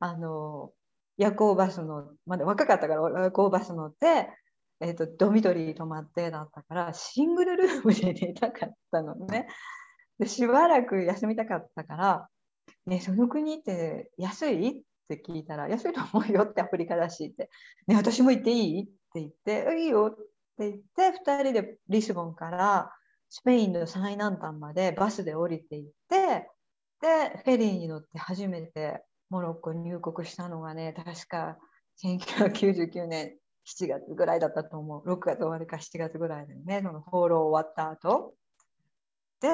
[0.00, 0.72] あの、
[1.16, 4.30] 夜行バスの、まだ若かったから夜行バス乗って、
[4.80, 9.46] えーと、ドミトリー泊まってだったからシングルルームで寝たかったのね
[10.18, 12.28] でしばらく休みたかったから
[12.86, 14.68] ね、その国って安い？
[14.68, 17.50] って聞いたら、安いと思うよってアフリカだしって、
[17.86, 18.82] ね、私も行っていい？
[18.82, 20.16] って言って、いいよっ
[20.58, 22.92] て言って、2人でリスボンから
[23.28, 26.48] スペインの最南端までバスで降りていって、
[27.00, 31.56] で、フェリーに乗って初めてモロッコに入国したのがね、確か
[32.04, 35.08] 1999年7月ぐらいだったと思う。
[35.08, 38.34] 6月終わりか7月ぐらいだよね、その放浪終わった後。
[39.40, 39.48] で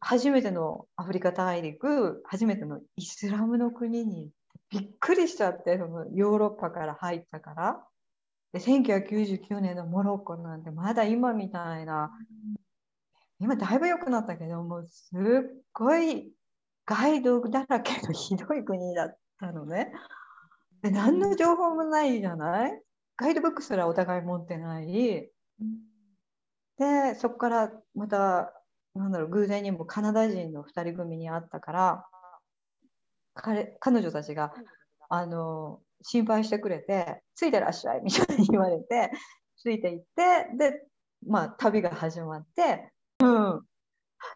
[0.00, 4.30] 初めてのアフリカ大陸初めてのイスラムの国に
[4.70, 7.84] びっくりしちゃってそのヨーロッパから入ったから
[8.52, 12.10] で1999年のモロッコなんてまだ今みたいな
[13.40, 15.18] 今だいぶ良くなったけどもうすっ
[15.72, 16.32] ごい
[16.84, 19.92] ガイドだらけのひどい国だったのね。
[20.82, 22.82] で何の情報もないじゃない？
[23.16, 25.30] ガイドブックすらお互い持ってない。
[26.78, 28.52] でそこからまた
[28.94, 32.06] なんだろう偶然にもカナダ人の2人組に会ったから
[33.34, 34.52] 彼彼女たちが
[35.08, 39.12] あの心配してくれて「ついてらっしゃい」みたいに言われて
[39.56, 40.82] ついていってで、
[41.26, 43.62] まあ、旅が始まって、うん、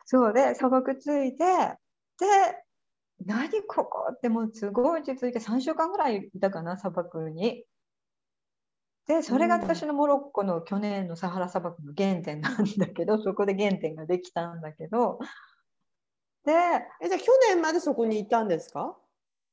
[0.04, 1.44] そうで砂漠ついて
[2.18, 2.26] で
[3.24, 7.64] 何ここってもうすごい落ち着いて3週間ぐらいいたかな砂漠に。
[9.06, 15.18] でそれが私のモロッコの去年のサハラ砂漠の原点なんだけど そこで原点ができたんだけど。
[16.44, 16.52] で
[17.00, 18.96] えじゃあ去年までそこにいたんですか？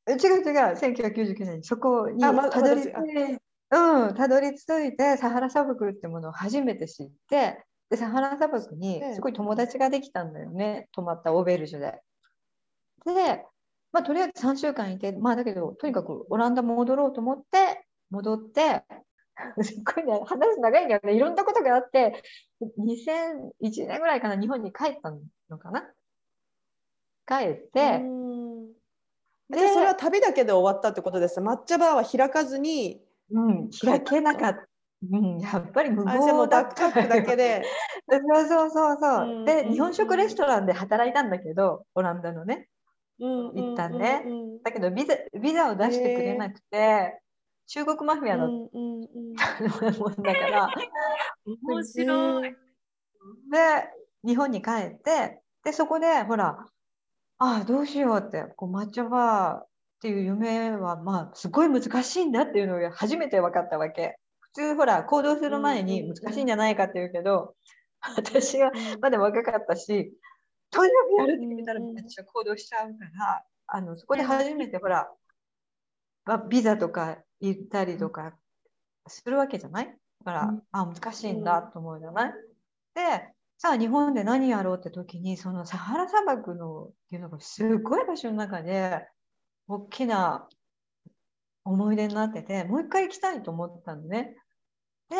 [0.08, 1.64] 違う違う1999年に。
[1.64, 12.02] そこにたどり着いて、うん、たどり着いてサハラ砂漠ってものを初めて知ってでサハラ砂漠にすごい友達ができたんだよね、泊まったオーベルジュで。
[13.06, 13.46] で、
[13.92, 18.84] まあ、とりあえず3週間いて、まあ、だけどとにかくオランダ戻ろうと思って戻って
[19.62, 21.14] すっごいね話長いんだよね。
[21.16, 22.24] いろんなことがあって
[22.80, 25.14] 2001年ぐらいかな日本に帰った
[25.50, 25.90] のかな？
[27.28, 28.02] 帰って
[29.50, 31.40] でそれは旅だけで終わったってことです。
[31.40, 33.02] 抹茶バーは開かずに、
[33.32, 34.68] うん、開けなかった。
[35.12, 36.92] うん、やっぱり無謀だった。
[36.92, 37.64] だけで。
[38.10, 42.68] そうそうそうそう、で日本食レストランで働いたんだけどオランダのね、
[43.20, 44.26] うん、行ったね、
[44.64, 47.20] だけどビザビザを出してくれなくて、
[47.74, 50.70] 中国マフィアの、うんうんうん、だから。
[51.46, 52.50] 面白い。
[52.50, 52.58] で
[54.26, 56.66] 日本に帰ってでそこでほら
[57.38, 59.68] ああどうしようってこう抹茶バーっ
[60.02, 64.18] ていう夢はまあすごい難しいんだっていうのが初めて分かったわけ。
[64.40, 67.56] 普通ほら行動する前に難しいんじゃないかって言うけど、
[68.18, 70.12] 私はまだ若かったし
[70.72, 75.10] とにかくやるって決めたら私は行動しちゃうからあのそこで初めてほら
[76.50, 78.34] ビザとか行ったりとか
[79.08, 79.88] するわけじゃない？
[79.88, 82.34] だから、あ難しいんだと思うじゃない？
[82.94, 89.06] でさあ日本で何やろうって時にそのサハラ砂漠のっていうのがすごい場所の中で
[89.68, 90.48] 大きな
[91.64, 94.36] 思い出になっててもう一回行きたいと思ったのね。
[95.10, 95.16] で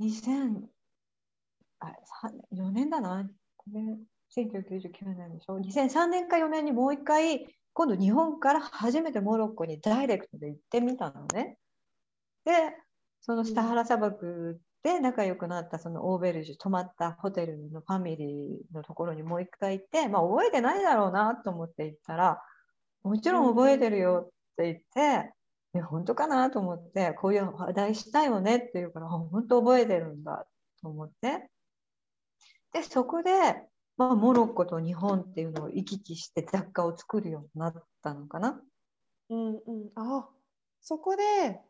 [0.00, 0.62] 2004
[2.72, 3.28] 年だな。
[3.56, 3.98] これ
[4.34, 7.46] 1999年でしょ？2003年か4年にもう一回
[7.78, 11.58] 今度日本から初めてモロッコにダイレクトで行ってみたのね。
[12.44, 12.52] で
[13.20, 22.42] そのサハラ砂漠で仲良くなったそのオーベルジュ泊まったホテルのファミリーのところにもう一回行って、まあ、覚えてないだろうなと思って行ったら
[23.04, 24.76] もちろん覚えてるよって言っ
[25.22, 25.32] て、
[25.74, 30.48] え本当かなと思ってこういう話題したいよねって言うから本当覚えてるんだ
[30.82, 31.48] と思って
[32.72, 33.30] でそこで、
[33.98, 38.62] まあ、モロッコと日本っていうのを行き来して雑貨を作るようになったのかな。
[39.28, 39.60] うんうん、
[39.96, 40.28] あ
[40.80, 41.60] そこで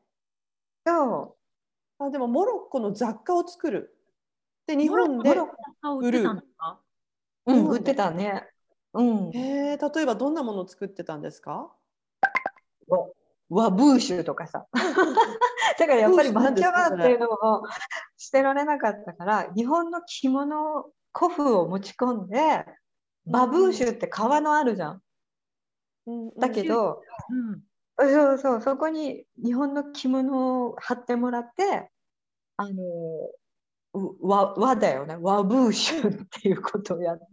[0.87, 1.37] そ
[1.99, 3.97] うあでもモロッコの雑貨を作る。
[4.67, 5.31] で日本で
[6.01, 6.25] 売る。
[7.47, 8.47] うん、売ってたね。
[8.93, 11.73] うん、へえ例えばどんなものを作ってたんですか？
[13.49, 14.67] ワブーシュとかさ。
[15.79, 17.63] だからやっぱり抹茶バーっていうのを
[18.19, 22.65] 捨てられなかったから日本の着物古風を持ち込んで
[23.27, 25.03] バブーシュって革のあるじゃん。
[26.07, 27.03] うん、だけど、
[27.99, 31.91] うん、そうそうそこに日本の着物を貼ってもらって
[32.57, 32.75] あの
[34.21, 35.17] 和和だよね。
[35.21, 37.25] 和ブーシュっていうことをやって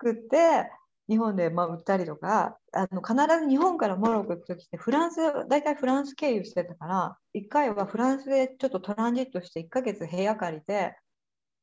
[0.00, 0.70] 作って
[1.08, 3.14] 日本でまあ売ったりとかあの必
[3.44, 10.96] ず日本からモロッコ行く時ってフランス大体フランス経由してたから1回はフランスでちょっとトランジットして1ヶ月部屋借りて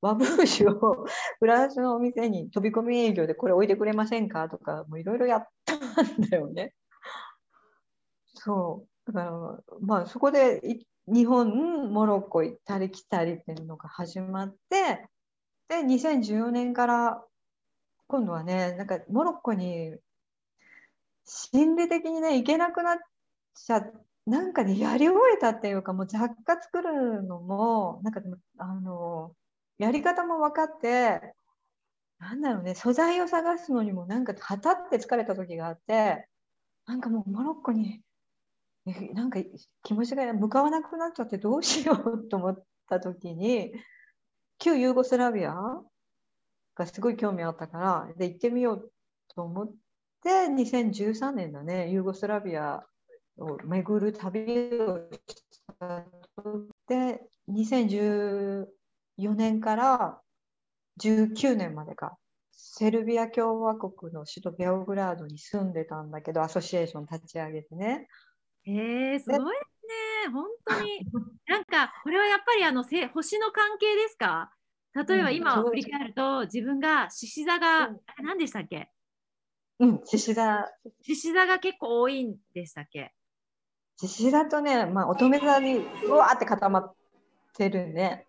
[0.03, 1.07] 和ブーシュを
[1.39, 6.73] フランスのお店に飛び込み営業でこれ置いてくれませんかとかいろいろやったんだよね。
[8.35, 10.61] そうだからまあそこで
[11.07, 15.07] 日本モロッコ行ったり来たりっていうのが始まって
[15.69, 17.23] で2014年から
[18.07, 19.95] 今度はねなんかモロッコに
[21.25, 22.97] 心理的にね行けなくなっ
[23.55, 23.81] ちゃ
[24.25, 28.21] なんかねやり終えたっていうかもう雑貨作るのもなんか
[28.57, 29.33] あの
[29.77, 31.33] やり方も分かって
[32.19, 36.27] なんだろうね素材を探すのにもなんかはたって疲れた時があって
[36.85, 38.01] なんかもうモロッコに
[39.13, 39.39] なんか
[39.83, 43.71] 気持ちが向かわなくなっちゃってどうしようと思った時に
[44.59, 45.55] 旧ユーゴスラビア
[46.75, 48.91] がすごい興味あったからで行ってみよう
[49.33, 49.71] と思っ
[50.23, 52.83] で2013年だねユーゴスラビア
[53.37, 54.43] を巡る旅
[54.79, 56.05] をした
[56.87, 57.21] で
[59.19, 60.21] 2014年から
[61.01, 62.17] 19年までか。
[62.55, 68.07] セルビア共和国の首都ベオグラードに住んでたんだけどアソシエーション立ち上げてね。
[68.65, 69.51] えー、すごいね。
[70.31, 70.99] 本当に。
[71.47, 74.51] なんかこれはやっぱりあのせ星の関係ですか？
[74.95, 78.91] 例えば今振り返ると、自分が獅子座が、うん、何でしたっけ？
[79.79, 80.67] うん獅子座。
[81.01, 83.11] 獅子座が結構多いんでしたっけ？
[83.97, 86.95] 獅子座とね、まあ、乙女座にうわーって固まっ
[87.55, 88.27] てるね。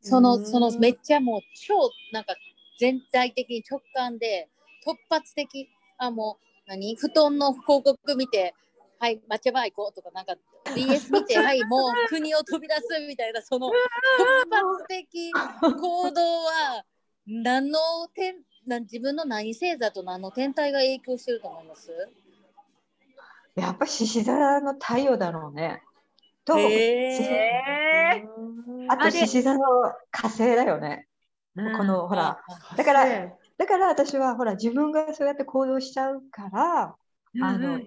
[0.00, 2.34] そのそのめっちゃもう超なんか
[2.78, 4.48] 全体的に直感で
[4.86, 6.94] 突発的あもう何？
[6.96, 8.54] 布団の広告見て
[9.00, 10.34] はい、町場行こうとか、なんか
[10.74, 13.72] BS 見て、 はい、もう国を飛び出すみたいな、その突
[14.50, 16.84] 発的行動は、
[17.26, 17.78] 何の
[18.12, 21.92] 点な自分の何星座と何の天体が影響してると思います？
[23.54, 25.82] やっぱ獅子座の太陽だろうね。
[26.48, 26.56] と、
[28.88, 29.60] あと獅子座の
[30.10, 31.06] 火星だよね。
[31.76, 32.40] このほら、
[32.76, 33.04] だから、
[33.58, 36.94] だから私はほら自分がそうやって行動しちゃうから、
[37.42, 37.80] あの、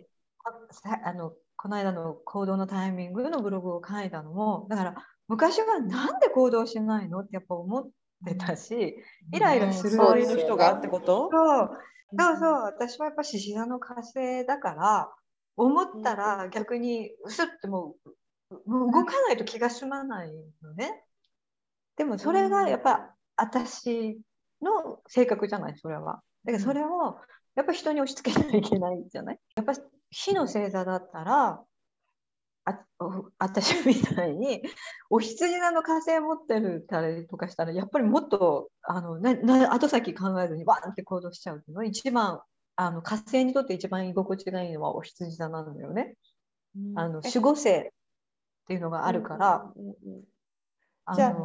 [1.03, 4.95] あのこの間の行動のタイミングのブログを書いたのもだから
[5.28, 7.88] 昔はなんで行動しないのってやっぱ思っ
[8.26, 8.97] てたし
[9.32, 11.30] イライラする周りの人がってこと？
[11.32, 11.70] そう
[12.18, 12.51] そうそう。
[12.64, 15.09] 私はやっぱ獅子座の火星だから
[15.55, 18.09] 思ったら逆にうすってもう
[18.67, 20.31] 動かないと気が済まない
[20.61, 21.03] のね。
[21.97, 24.19] でもそれがやっぱ私
[24.61, 26.21] の性格じゃないそれは。
[26.45, 27.17] だからそれを
[27.55, 29.39] やっぱ人に押し付けないといけないじゃない？
[29.55, 29.73] やっぱ
[30.09, 31.61] 火の星座だったら
[32.65, 32.85] あ
[33.39, 34.61] 私みたいに
[35.09, 42.39] お羊座の火星持ってるたりとかしたらやっぱりもっとあのなな後先考えずにバーンって行動しちゃうっていうのは一番
[42.75, 46.15] あの火星にとって一番居心地がいいのはお羊座なんだよね。
[46.77, 47.91] うん、あの守護星
[48.72, 51.36] っていうのがあるから、うんうん、じゃあ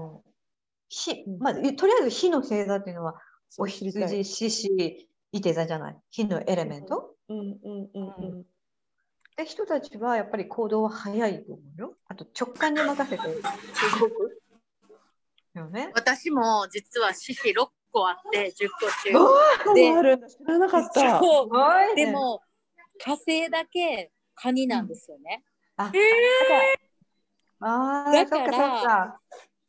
[0.89, 3.17] 火、まあ、とりあえず火の星座っていうのは
[3.59, 7.17] お羊、獅子、いて座じゃない火のエレメント？
[7.29, 7.57] うんうん
[7.95, 8.47] うんうん
[9.37, 11.95] で人たちはやっぱり行動は早いと思うよ。
[12.09, 13.35] あと直感に任せて動
[14.09, 14.41] く。
[15.55, 19.75] よね、私も実は獅子6個あって10個中。
[19.75, 21.21] であるんだ知らなかった。
[21.95, 22.41] でも
[22.99, 25.45] 火星だけカニなんですよね。
[25.79, 26.87] うん、あ、えー、
[27.61, 29.19] あだから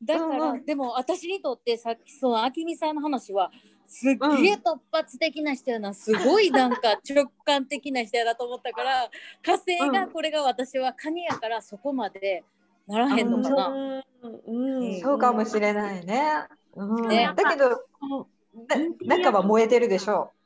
[0.03, 3.51] だから、でも私にとってさっきそのあきみさんの話は
[3.87, 9.09] すっげえ突発的な人やな、すごいなんか直感的な人やなと思ったから
[9.41, 12.43] 火星がこれが私はカニやからそこまで
[12.87, 14.03] ならへんのかな。
[14.21, 16.23] うん、そうかもしれないね。
[16.75, 17.83] うん、ねだけど
[19.05, 20.37] 中は燃えてるでしょう。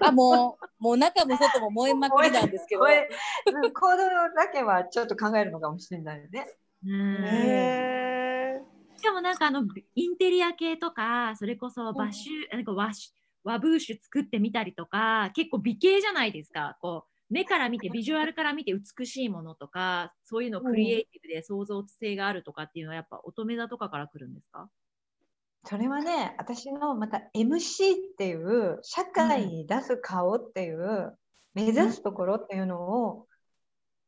[0.00, 3.96] あもうもう中も外も燃えまくりなんですけど、行動
[4.34, 6.46] だけはちょっと考えるのかもしれないよね。
[6.86, 8.60] へ
[8.96, 9.64] しかもなんかあの
[9.94, 12.90] インテリア系とかそれこそバシュ、なんか和
[13.44, 16.76] 和ブーシュ作ってみたりとか結構美形じゃないですか。
[16.80, 24.68] こう目から見てビジュアルから見て美しいものとかそういうのクリエイティブで創造性があるとかっていうのはやっぱ乙女座とかから来るんですか？
[25.64, 31.16] それはね私のまた MC っていう社会に出す顔っていう、
[31.54, 33.26] 目指すところっていうのを、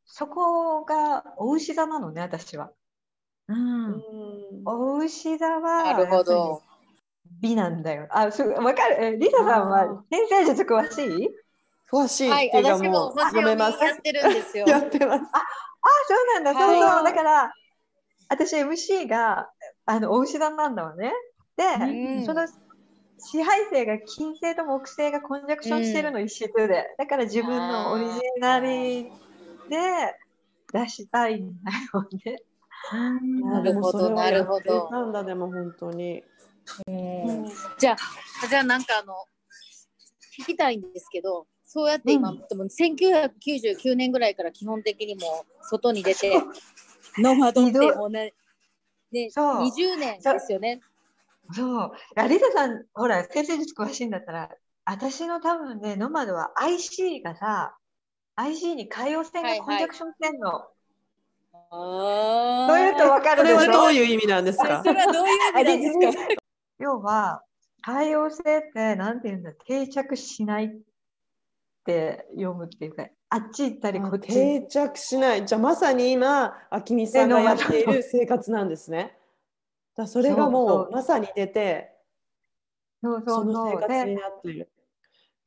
[0.05, 2.71] そこがお牛座なのね私は。
[3.47, 4.01] うん、
[4.65, 6.63] お牛座はなるほど
[7.41, 8.07] 美なんだよ。
[8.09, 9.19] あ、すわかる。
[9.19, 11.29] リサさんは先生術詳しい？
[11.91, 13.83] 詳しいっていうかもう読めます。
[13.83, 14.65] やってるんですよ。
[14.69, 15.23] やってます。
[15.31, 15.43] あ、あ
[16.07, 16.53] そうなんだ。
[16.53, 17.03] そうそう。
[17.03, 17.53] だから
[18.29, 19.49] 私 MC が
[19.85, 21.13] あのお牛座なんだわね。
[21.57, 22.47] で、その
[23.17, 29.11] 支配性が金星と木星がコンジャクションしてるの一緒で、だから自分のオリジナリ
[29.69, 29.77] で
[30.73, 32.43] 出したいんだよね。
[32.91, 34.89] なるほど、なるほど。
[34.91, 36.23] なんだ、でも本当に。
[36.87, 37.45] うん、
[37.77, 39.13] じゃあ、じゃあなんかあの、
[40.39, 46.33] 聞きたいんですけど、そうやって今、うん、でも1999年ぐらいから基本的にも外に出て、
[47.17, 48.33] ノマドってもうね、
[49.11, 50.81] ね20年ですよね。
[51.53, 51.91] そう。
[52.27, 54.49] リサさん、ほら、先生術詳しいんだったら、
[54.85, 57.77] 私の多分ね、ノマドは IC がさ、
[58.35, 60.49] IC に海洋線がコンジャクションしてんの。
[60.49, 60.67] はいはい
[61.71, 63.59] そういうとわかるでしょ？
[63.59, 64.81] それはどういう意味なんですか？
[64.85, 66.23] それはどういう意味ですか？
[66.79, 67.41] 要は
[67.83, 70.77] 多様性ってなんていうんだ定着しないっ
[71.85, 79.17] て読むっていうかあっち行ったりこっち定着しないじゃあまさに今あきみさんがやっている生活なんですね。
[79.97, 81.91] だそれがもうまさに出て
[83.01, 84.69] そうそうその生活になっている。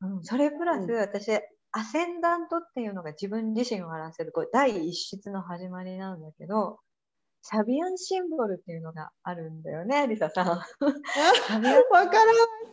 [0.01, 1.39] うん、それプラス、私、
[1.71, 6.79] アセンダントっていうのが自分自身を表せるこう第一質の始まりなんだけど、
[7.41, 10.47] サビアンシンボルっていうのがあるんだよね、リサさん。
[10.47, 10.63] わか
[11.49, 11.75] らない。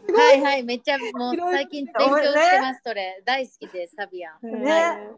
[0.07, 0.21] すごい。
[0.21, 3.23] はいはい、めっちゃもう最近勉強してます、それ。
[3.25, 4.63] 大好きです、サビアン。
[4.65, 5.11] ね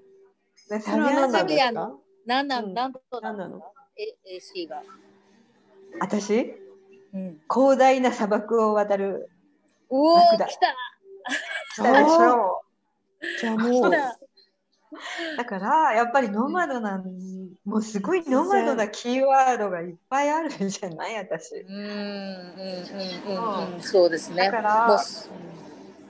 [0.69, 1.93] でそれは何なんですサビアか
[2.27, 3.63] なんなん、うんなんと何なの？
[3.97, 4.83] え ?AC が。
[6.01, 6.55] 私、
[7.15, 9.31] うん、広大な砂漠を渡る。
[9.89, 12.63] おお、来た来たでしょ
[13.41, 14.19] じゃあもうだ。
[15.45, 17.05] から、やっぱりノマドなん、
[17.65, 21.17] もうすごいノマドなキーワードがいっぱいあるんじゃない？
[21.17, 21.57] 私。
[21.57, 24.47] うんうんうんうんうん、そうですね。
[24.47, 24.99] だから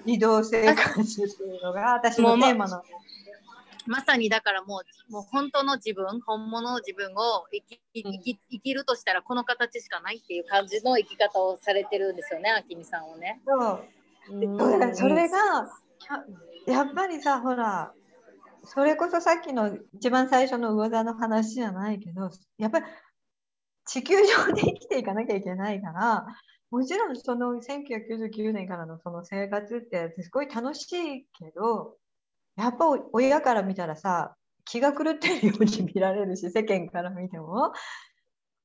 [0.04, 2.82] 移動生活っていうのが私のテーマなの。
[3.86, 13.40] まさにだからもうもう本当の自分本物の自分を生き生き生きるとしたらこの形しかないっていう感じの生き方をされてるんですよねあきみさんをね。
[13.46, 13.80] そう。
[14.30, 15.68] うんそれが
[16.68, 17.92] やっぱりさほら
[18.64, 22.86] それこそさっきの一番最初の噂の話じゃないけどやっぱり
[23.86, 26.26] 地球上で生きていかなきゃいけないから
[26.70, 31.96] もちろんその1999年からのその生活ってすごい楽しいけど
[32.56, 34.34] やっぱ親から見たらさ
[34.66, 37.72] 気が狂ってるように見られるし 世間から見ても。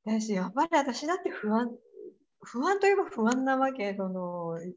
[0.06, 1.72] だしやっぱり私だって不安
[2.42, 3.96] 不安といえば不安なわけ。
[3.96, 4.68] そのどうや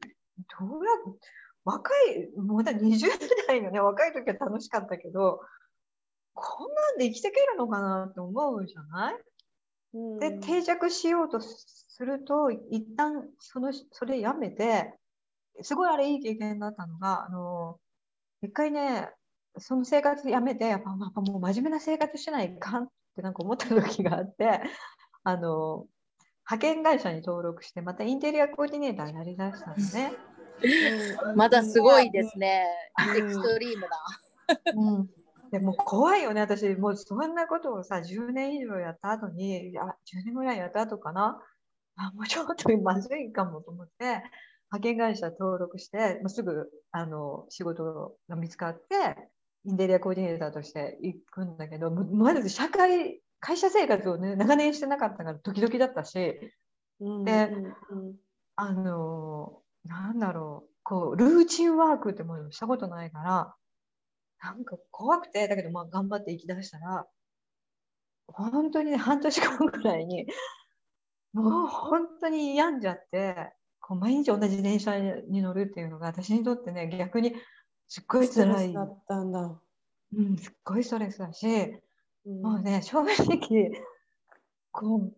[1.67, 3.09] 若いまだ20
[3.49, 5.41] 代のね若い時は楽しかったけど
[6.33, 9.15] こんなんで生きていけるのかなって思うじゃない？
[9.95, 14.95] うんで定着しようとすると一旦そのそれやめて
[15.63, 17.79] すごいあれいい経験だったのがあの
[18.43, 19.09] 一回ね
[19.59, 24.61] その生活やめてやっぱやっぱもう真面目な生活しないかんってなんか思った時があって
[25.25, 25.87] あの
[26.49, 30.13] 派遣会社に登録してまたインテリアコーディネーターやりだしたのね。
[31.35, 32.65] まだすごいですね。
[33.11, 33.17] うん。
[33.17, 33.89] エクストリームな。
[34.75, 35.11] うん。
[35.51, 41.41] でも怖いよね、私、もうそんなことをさ、10年以上やった後に、いや、10年ぐらいやった後かな、
[41.97, 44.23] あ、もうちょっとまずいかもと思って、
[44.73, 49.31] 派遣会社登録して、もうすぐあの仕事が見つかって、
[49.65, 56.39] インテリアコーディネーターとして行くんだけど、まず社会、会社生活をね、長年してなかったからドキドキだったし、
[57.01, 57.51] うんで
[57.91, 58.17] うん。
[58.57, 63.55] あのなんだろう、こう、ルーチンワークってものをしたことないから、
[64.43, 67.07] なんか怖くて、だけどまあ頑張って行き出したら、
[68.29, 70.27] 本当にね、半年間ぐらいに、
[71.33, 77.35] もう本当に病んじゃって、こう毎日同じ電車に乗るっていうのが私にとってね、逆に
[77.89, 78.69] すっごい辛い。
[78.71, 79.61] スだ、ったんだ。
[80.17, 81.47] うん、すっごいストレスだし、
[82.27, 82.43] うん。
[82.43, 83.83] もうね、正直、
[84.73, 85.15] こう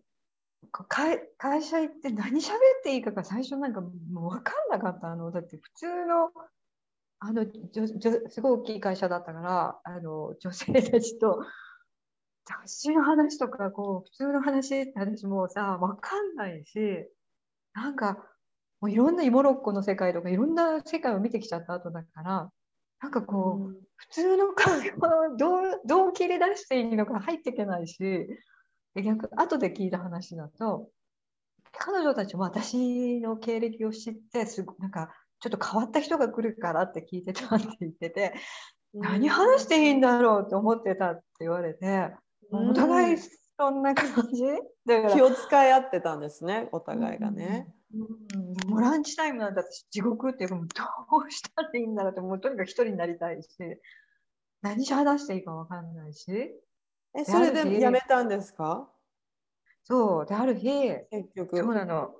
[0.71, 3.89] 会会社行って何喋っていいかが最初なんかも
[4.27, 5.31] う分かんなかったの。
[5.31, 6.31] だって普通の、
[7.19, 11.39] あの、じょじょすごい大きい会社だったから、あの、女性たちと
[12.45, 16.79] 雑誌の話とか、こう、普通の話って私もうさ、分かんないし、
[17.73, 18.17] なんか、
[18.81, 22.51] もういろんなモロッコの世界とかいろんな世界を見てきちゃった後だから、
[23.01, 27.99] なんかこう、普通の会話をどうどう切り出していいのか入っていけないし
[28.95, 30.89] で逆後で聞いた話だと
[31.77, 35.09] 彼女たちも私の経歴を知ってすごなんか
[35.39, 38.33] ちょっと変わった人が来るからって聞いてたって言ってて、
[38.93, 42.09] 何話していいんだろうって思ってたって言われて、
[42.51, 42.69] うん。
[42.71, 43.17] お互い
[43.57, 44.43] そんな感じ？
[44.85, 47.67] だから気を使い合ってたんですね、お互いがね。
[47.93, 47.97] う
[48.67, 50.63] ん、もうランチタイムなんて私地獄っていうかど
[51.25, 53.47] うしたらいいんだろうってもうとにかく一人になりたいし
[54.61, 56.27] 何し話していいかわかんないし
[57.15, 58.89] え、それでやめたんですか？
[59.83, 60.67] そうである日
[61.09, 61.57] 結局。
[61.57, 62.11] そうなの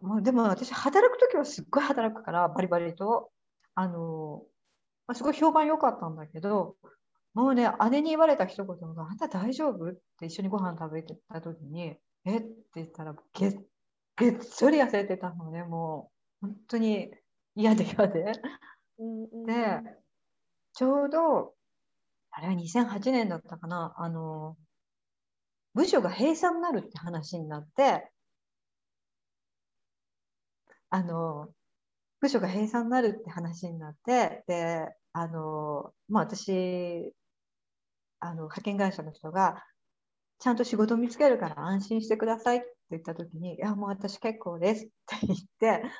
[0.00, 3.30] もうでも私働く時はすっごい働くからバリバリと
[3.74, 4.42] あの、
[5.06, 6.76] まあ、すごい評判良かったんだけど
[7.32, 12.38] もうね姉に言われた一言が「あんた大丈夫?」って一緒にご飯食べてた時に「え？
[12.38, 13.60] っ?」て言ったらげっ
[14.16, 16.10] げっそり痩せてたのねも
[16.42, 17.10] う本当に
[17.54, 18.32] 嫌で嫌で。
[18.98, 19.80] うんうんで、
[20.72, 21.54] ちょうど、
[22.36, 24.56] あれは2008年だったかな、あの、
[25.74, 28.10] 部署が閉鎖になるって話になって、
[30.90, 31.52] あの、
[32.20, 37.14] 部署が閉鎖になるって話になって、で、あの、まあ私、
[38.20, 39.62] あの、派遣会社の人が、
[40.40, 45.90] ちゃんと仕事見つけるから安心してくださいって言った時に、いや、もう私結構ですって言って、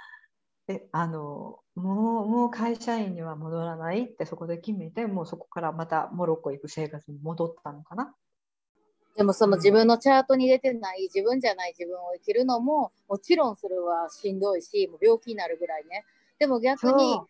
[0.69, 8.15] であのもうもう会社員には戻らないってそこで決めてもうそこからまたモロッコ行く生活に戻ったのかな？
[9.17, 16.05] でもその自分のチャートに出てない自分じゃない自分を生きるのももちろんそれはしんどいしもう病気になるぐらいね
[16.39, 17.21] でも逆に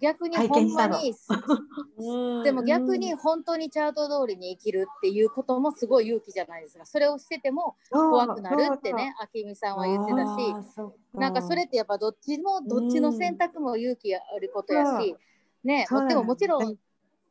[0.00, 1.14] 逆にほんまに
[1.98, 2.42] うん。
[2.42, 6.84] でも逆に本当にチャート通りに生きるっていうこともすごい勇気じゃないですか。
[6.84, 10.88] それをしてても怖くなるってね明美さんは言ってたし。
[11.14, 15.16] なんかそれってやっぱどっちもどっちの選択も勇気あることやし、
[15.62, 16.78] ねそうでももちろうんん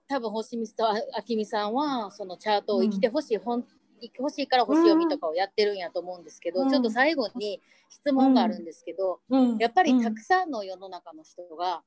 [0.07, 0.85] 多分星見と
[1.27, 3.63] 明美さんはそのチャートを生きてほしい、ほん
[4.03, 6.69] 生きてほしいから星読みとかをやってるんやと思うんですけど、うん。
[6.69, 9.57] ちょっと最後に質問があるんですけど、うん。
[9.57, 11.83] やっぱりたくさんの世の中の人が、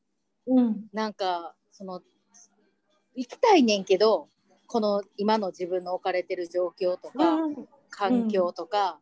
[0.46, 0.84] うん。
[0.92, 2.00] なんかその
[3.14, 4.28] 行きたいねんけど
[4.66, 7.68] この今の自分の置かれてる状況とか、うん。
[7.88, 8.98] 環境とか、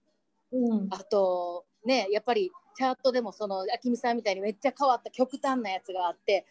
[0.52, 0.88] うん。
[0.90, 6.46] あとねやっぱりチャートでもそのあきみさんみたいにめっちゃ変わった極端なやつがあって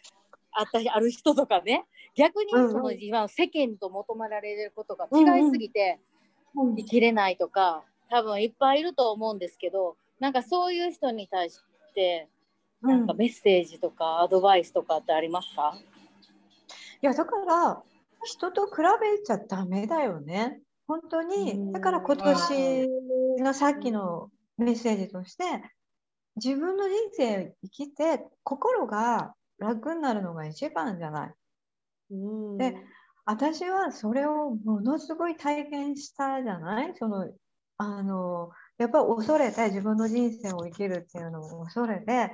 [0.52, 1.84] あったある人とかね
[2.16, 6.00] 逆にその今世間と求められることが違いすぎて
[6.56, 6.76] うん。
[6.76, 11.58] 生きれないとか多分いっぱいいると思うんですけどなんかそういう人に対し
[11.94, 12.28] て
[12.84, 15.74] なんかメッセージとかアドバイスとかってありますか、
[17.02, 17.82] いやだから
[18.24, 18.72] 人と比
[19.18, 20.60] べちゃダメだよね。
[20.86, 21.28] 本当うん。
[21.28, 22.88] にだから今年
[23.38, 25.44] のさっきのメッセージとして
[26.36, 31.32] 自分の人生生きて心が楽になるのが一番じゃない。
[32.10, 32.14] う
[32.54, 32.58] ん。
[32.58, 32.76] で
[33.24, 36.94] 私はそれをものすごい体験したじゃない？
[36.98, 37.30] その
[37.78, 42.30] あのやっぱ恐れて自分の人生を生きるっていうのを恐れて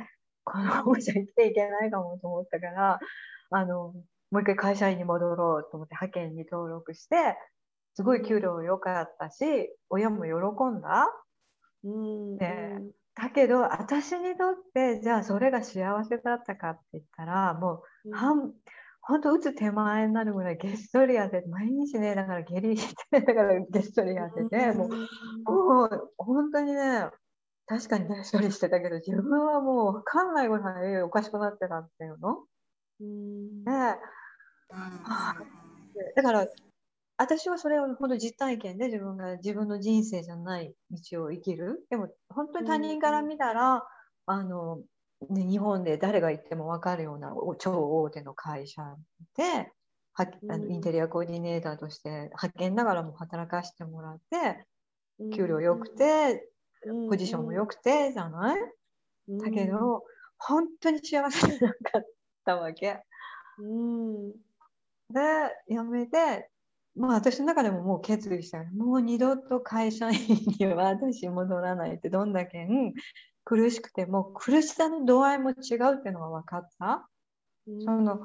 [0.50, 2.98] このままじゃ生きていけないかもと思ったから
[3.50, 3.94] あの
[4.30, 7.36] もう一回会社員に戻ろうと思って派遣に登録して
[7.94, 9.44] すごい給料良かったし
[9.88, 11.08] 親も喜んだ。
[11.82, 12.80] うんね
[13.14, 18.52] だけど私にとってじゃあそれが幸せだったかって言ったらもう半
[19.02, 27.08] 本当打つ手前になるぐらいげっそり痩せて毎日ねだから下痢してだからげっそり痩せてもうもう本当にね
[27.70, 32.44] 確かにげっそりしてたけど自分はもう分かんないぐらいおかしくなってたっていうの？
[33.00, 33.64] うん。
[33.64, 33.70] で
[36.16, 36.48] だから
[37.16, 40.74] 私はそれを本当実体験で自分が自分の人生じゃない
[41.12, 41.86] 道を生きる。
[41.90, 43.84] でも本当に他人から見たら、
[44.26, 44.80] あの
[45.28, 48.82] ね、日本で誰が行っても分かるようなお超大手の会社
[49.36, 49.70] で
[50.14, 50.72] はあのうん。
[50.72, 54.66] インテリアコーディネーターとして派遣ながらも働かせてもらって
[55.36, 56.48] 給料良くて
[57.08, 58.60] ポジションも良くてじゃない？
[59.38, 60.04] だけど
[60.38, 62.06] 本当に幸せじゃなかっ
[62.44, 63.00] たわけ。
[63.58, 64.30] うん。
[64.32, 65.20] で
[65.68, 66.48] 辞めて
[66.96, 70.18] まあ私の中でももう決意したもう二度と会社員
[70.58, 72.66] には私戻らないってどんだけ
[73.44, 77.08] 苦しくても苦しさの度合いも違うっていうのが分かった？
[77.84, 78.20] その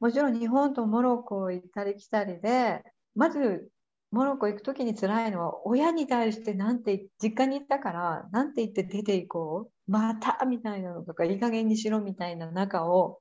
[0.00, 2.82] もちろん日本とモロッコ行ったり来たりで
[3.14, 3.68] まず
[4.12, 9.90] モロッコ行く時に辛いのは親に対してなんて実家に行ったからなんて言って出ていこう？
[9.90, 13.18] またみたいなのとかいい加減にしろみたいな中を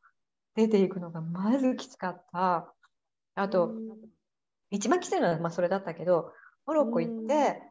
[0.56, 2.74] 出ていくのがまずきつかった。
[3.36, 3.72] あと、
[4.70, 6.34] 一番きついのはまあそれだったけど
[6.66, 7.62] モロッコ行って、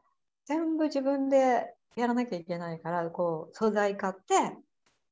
[0.46, 4.56] 全部自分でやらなきゃいけないからこう素材買って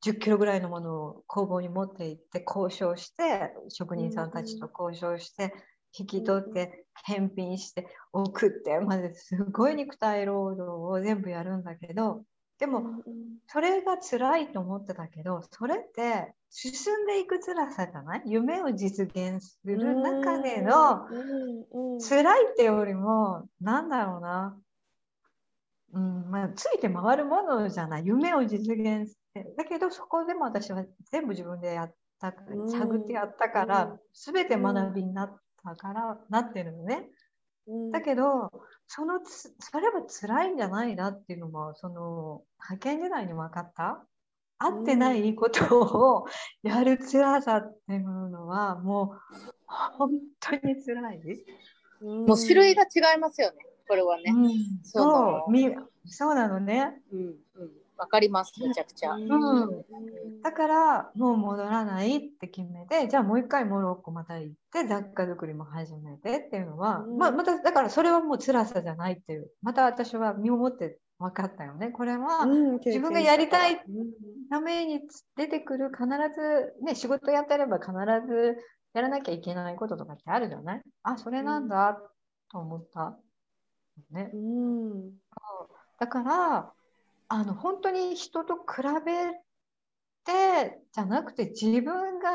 [0.00, 5.52] 10キロぐらいのものを工房に持って行って交渉して職人さんたちと交渉して
[5.96, 12.24] 引き取って返品して送ってまですごい肉体労働を全部やるんだけど
[12.58, 12.82] でも
[13.46, 18.22] それが辛いと思ってたけどそれって進んでいく辛さじゃない？
[18.26, 21.06] 夢を実現する中での
[22.00, 24.56] 辛いってよりもなんだろうな、
[25.92, 28.06] うんまあ、ついて回るものじゃない？
[28.06, 29.46] 夢を実現して。
[29.56, 33.98] だけどそこでも私は全部自分でやったうん探ってやったから、うん。
[34.12, 35.40] 全て学びになった
[35.76, 37.08] から、なってるのね。
[37.92, 38.50] だけど
[38.86, 44.06] そのつそれは辛いんじゃないなっていうのもその派遣時代に分かった？
[44.58, 46.26] 合ってないことを
[46.62, 49.34] やる辛さっていうのはもう
[49.68, 50.10] 本
[50.40, 51.20] 当に辛い。
[52.00, 53.56] もう種類が違いますよね、
[53.86, 54.32] これはね。
[54.34, 54.50] うん、
[54.82, 55.68] そうみ
[56.06, 57.02] そうなのね。
[57.12, 57.36] うん、うん、
[57.98, 59.16] わかります、めちゃくちゃ。
[59.16, 59.28] ん。
[60.42, 67.18] だからもう戻らないって決めてじゃあもう一回モロッコまた行って雑貨作りも始めてっていうのは、うん。
[67.18, 69.50] まあ、まただからそれはもう辛さじゃないっていう。
[69.62, 72.46] また私は身をもって分かったよねこれは。
[72.86, 73.80] 自分がやりたい
[74.48, 75.00] ために
[75.36, 77.90] 出てくる必ずね仕事やってれば必
[78.26, 78.56] ず
[78.94, 80.82] やらなきゃいけないこととかってあるじゃない？
[81.02, 81.98] あそれなんだ
[82.50, 83.18] と思った、
[84.12, 85.10] ね、うん。
[85.98, 86.72] だから
[87.28, 89.32] あの本当に人と比べ
[90.24, 92.28] てじゃなくて自分が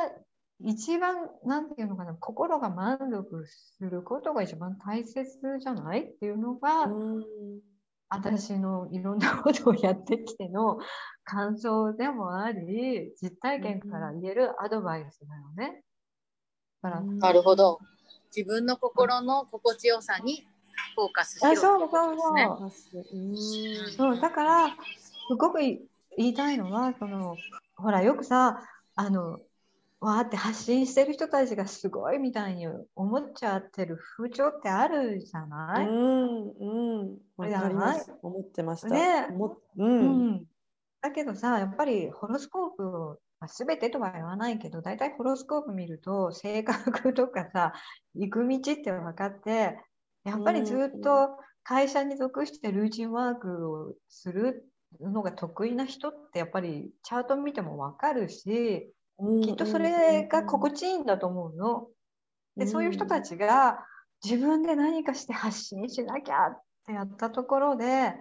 [0.66, 5.26] 一番なんていうのかな心が満足することが一番大切
[5.60, 6.88] じゃないっていうのが、
[8.08, 10.78] 私のいろんなことをやってきての
[11.26, 15.84] 感想でもあり、実体験から言えるアドバイスだよね。
[16.82, 17.80] だからなるほど。
[18.36, 20.48] 自分の心の心地よさに
[20.96, 23.96] フォーカスしてことですね。
[23.98, 25.80] そうだからすごく言
[26.18, 27.36] いたいのはその
[27.76, 28.62] ほらよくさ
[28.96, 29.40] あの
[30.00, 35.88] わーって発信してる人たちがすごいみたいに思っちゃってる風潮ってあるじゃない？
[35.88, 38.14] うんうんわかります。
[38.22, 38.90] 思ってました。
[38.90, 39.28] ね、
[39.78, 40.46] うん、うん、
[41.02, 47.74] だけどさやっぱりホロスコープまあ、全てとは言わないけど大体ホロスコープ見ると性格とかさ
[48.16, 49.78] 行く道って分かって
[50.24, 54.70] やっぱりずっと会社に属してルーチンワークをする
[55.00, 58.92] のが得意な人ってやっぱりチャート見ても分かるし
[59.44, 61.88] きっとそれが心地いいんだと思うの。
[62.56, 63.80] でそういう人たちが
[64.24, 68.14] 自分で何かして発信しなきゃってやったところで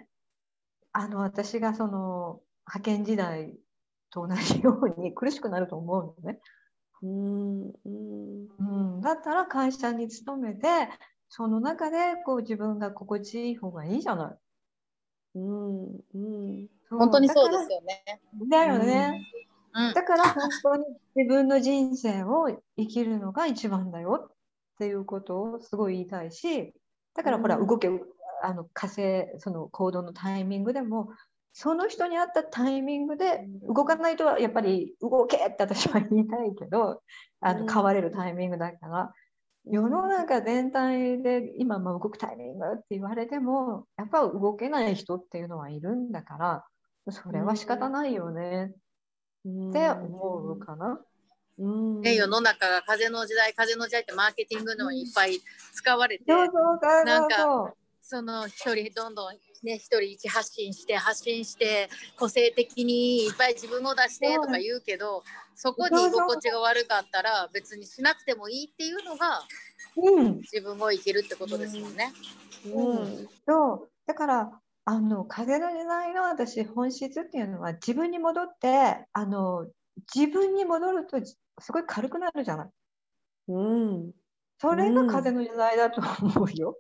[0.93, 3.55] あの私がその派遣時代
[4.11, 6.39] と同じように苦しくなると思うのね。
[7.03, 7.73] うん。
[7.85, 9.01] うん。
[9.01, 10.89] だったら会社に勤めて
[11.35, 14.37] その中でこう自分が心地いい方がいいじゃない。
[15.37, 18.21] うんうん、本当にそうですよね。
[18.51, 19.27] だよね。
[19.73, 20.85] うん、だから本当に
[21.17, 24.37] 自分の人生を生きるのが一番だよっ
[24.79, 26.75] ていうことをすごい言いたいし
[27.15, 28.01] だからほら動け、うん、
[28.43, 31.09] あの火星その行動のタイミングでも
[31.55, 37.01] その人に合ったタイミングで動かないとやっぱり動けって私は言いたいけど
[37.41, 39.13] あの変われるタイミングだから、
[39.65, 46.65] 世の中全体で今ま動くタイミングって言われてもやっぱ動けない人っていうのはいるんだから
[47.11, 48.73] それは仕方ないよね。
[49.49, 51.01] って思うかな。
[51.59, 55.39] ね、世の中が風の時代風の時代ってマーケティングのいっぱい
[55.75, 56.25] 使われて
[57.05, 61.89] なんかその一人どんどんね、一人一発信して発信して
[62.19, 65.23] 個性的にいっぱい自分を出してとか言うけど
[65.55, 69.43] そこに居心地が悪かったら別にしなくてもいいっていうのが、
[69.97, 72.13] うん、自分を生きるってことですもんね。
[72.67, 73.89] うん、うん、そう。
[74.07, 79.67] だからあの風の時代の私本質っていうのは自分に戻ってあの
[80.13, 81.19] 自分に戻ると
[81.61, 82.69] すごい軽くなるじゃない。
[83.49, 84.13] うん、
[84.59, 86.77] それが風の時代だと思うよ。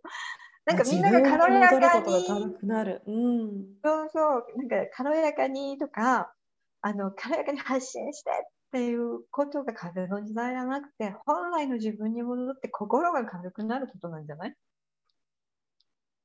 [0.64, 2.26] なんかみんなが軽やかに。
[2.26, 4.44] 軽くなる、うん、そうそう。
[4.56, 6.32] なんか軽やかにとか
[6.80, 8.34] あの軽やかに発信してっ
[8.72, 14.54] ていうことが風の時代じゃなくて本来の自分に戻って心が軽くなることなんじゃない？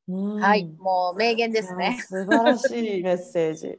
[0.09, 1.99] はい、もう名言ですね。
[2.07, 3.77] 素晴らしいメッセージ。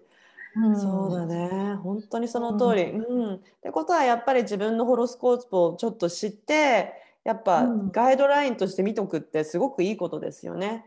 [0.57, 1.77] うん、そうだね。
[1.77, 2.85] 本当にその通り。
[2.91, 6.93] うん、うん、ってことはやっぱり自分のホロスコープをちょっと知って
[7.29, 10.87] やっぱガイドラインとして見とくってすごくいいことですよね。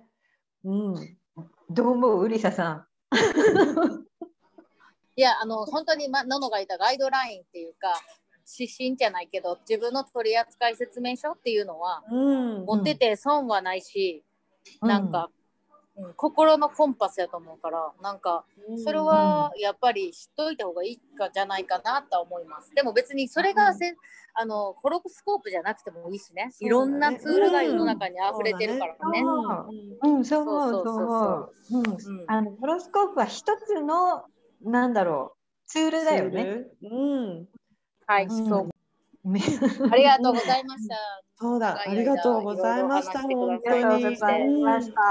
[0.64, 1.18] うん、
[1.70, 2.24] どう思う？
[2.24, 2.88] うりささん。
[5.16, 7.94] いやあの本当に、ま、ののがいたガイドラインっていうか
[8.60, 14.26] 指針じゃないけど自分の取扱説明書っていうのは、うん、持ってて損はないし、
[14.82, 15.30] うん、なんか
[16.02, 18.43] うん、心のコンパスやと思うからなんか
[18.84, 22.74] それはやっぱり知っといた方がいいかじゃないかなと思います。
[22.74, 23.95] でも別にそれがせ、うん、
[24.34, 26.52] あのホロスコープじゃなくてもいいしね。
[26.60, 29.22] いろんなツールが世の中に溢れてるからね。
[30.04, 30.45] うん、そう。
[30.45, 34.26] そうそうそうあのホロスコープは一つの
[34.64, 36.66] なんだろうツールだよね。
[36.84, 37.47] うん、
[38.06, 38.70] はい、そう。
[39.24, 40.95] ありがとうございました。
[41.41, 43.22] そうだ、ありがとうございました。
[43.22, 43.84] 本当に。
[43.84, 45.02] ありがとうございました。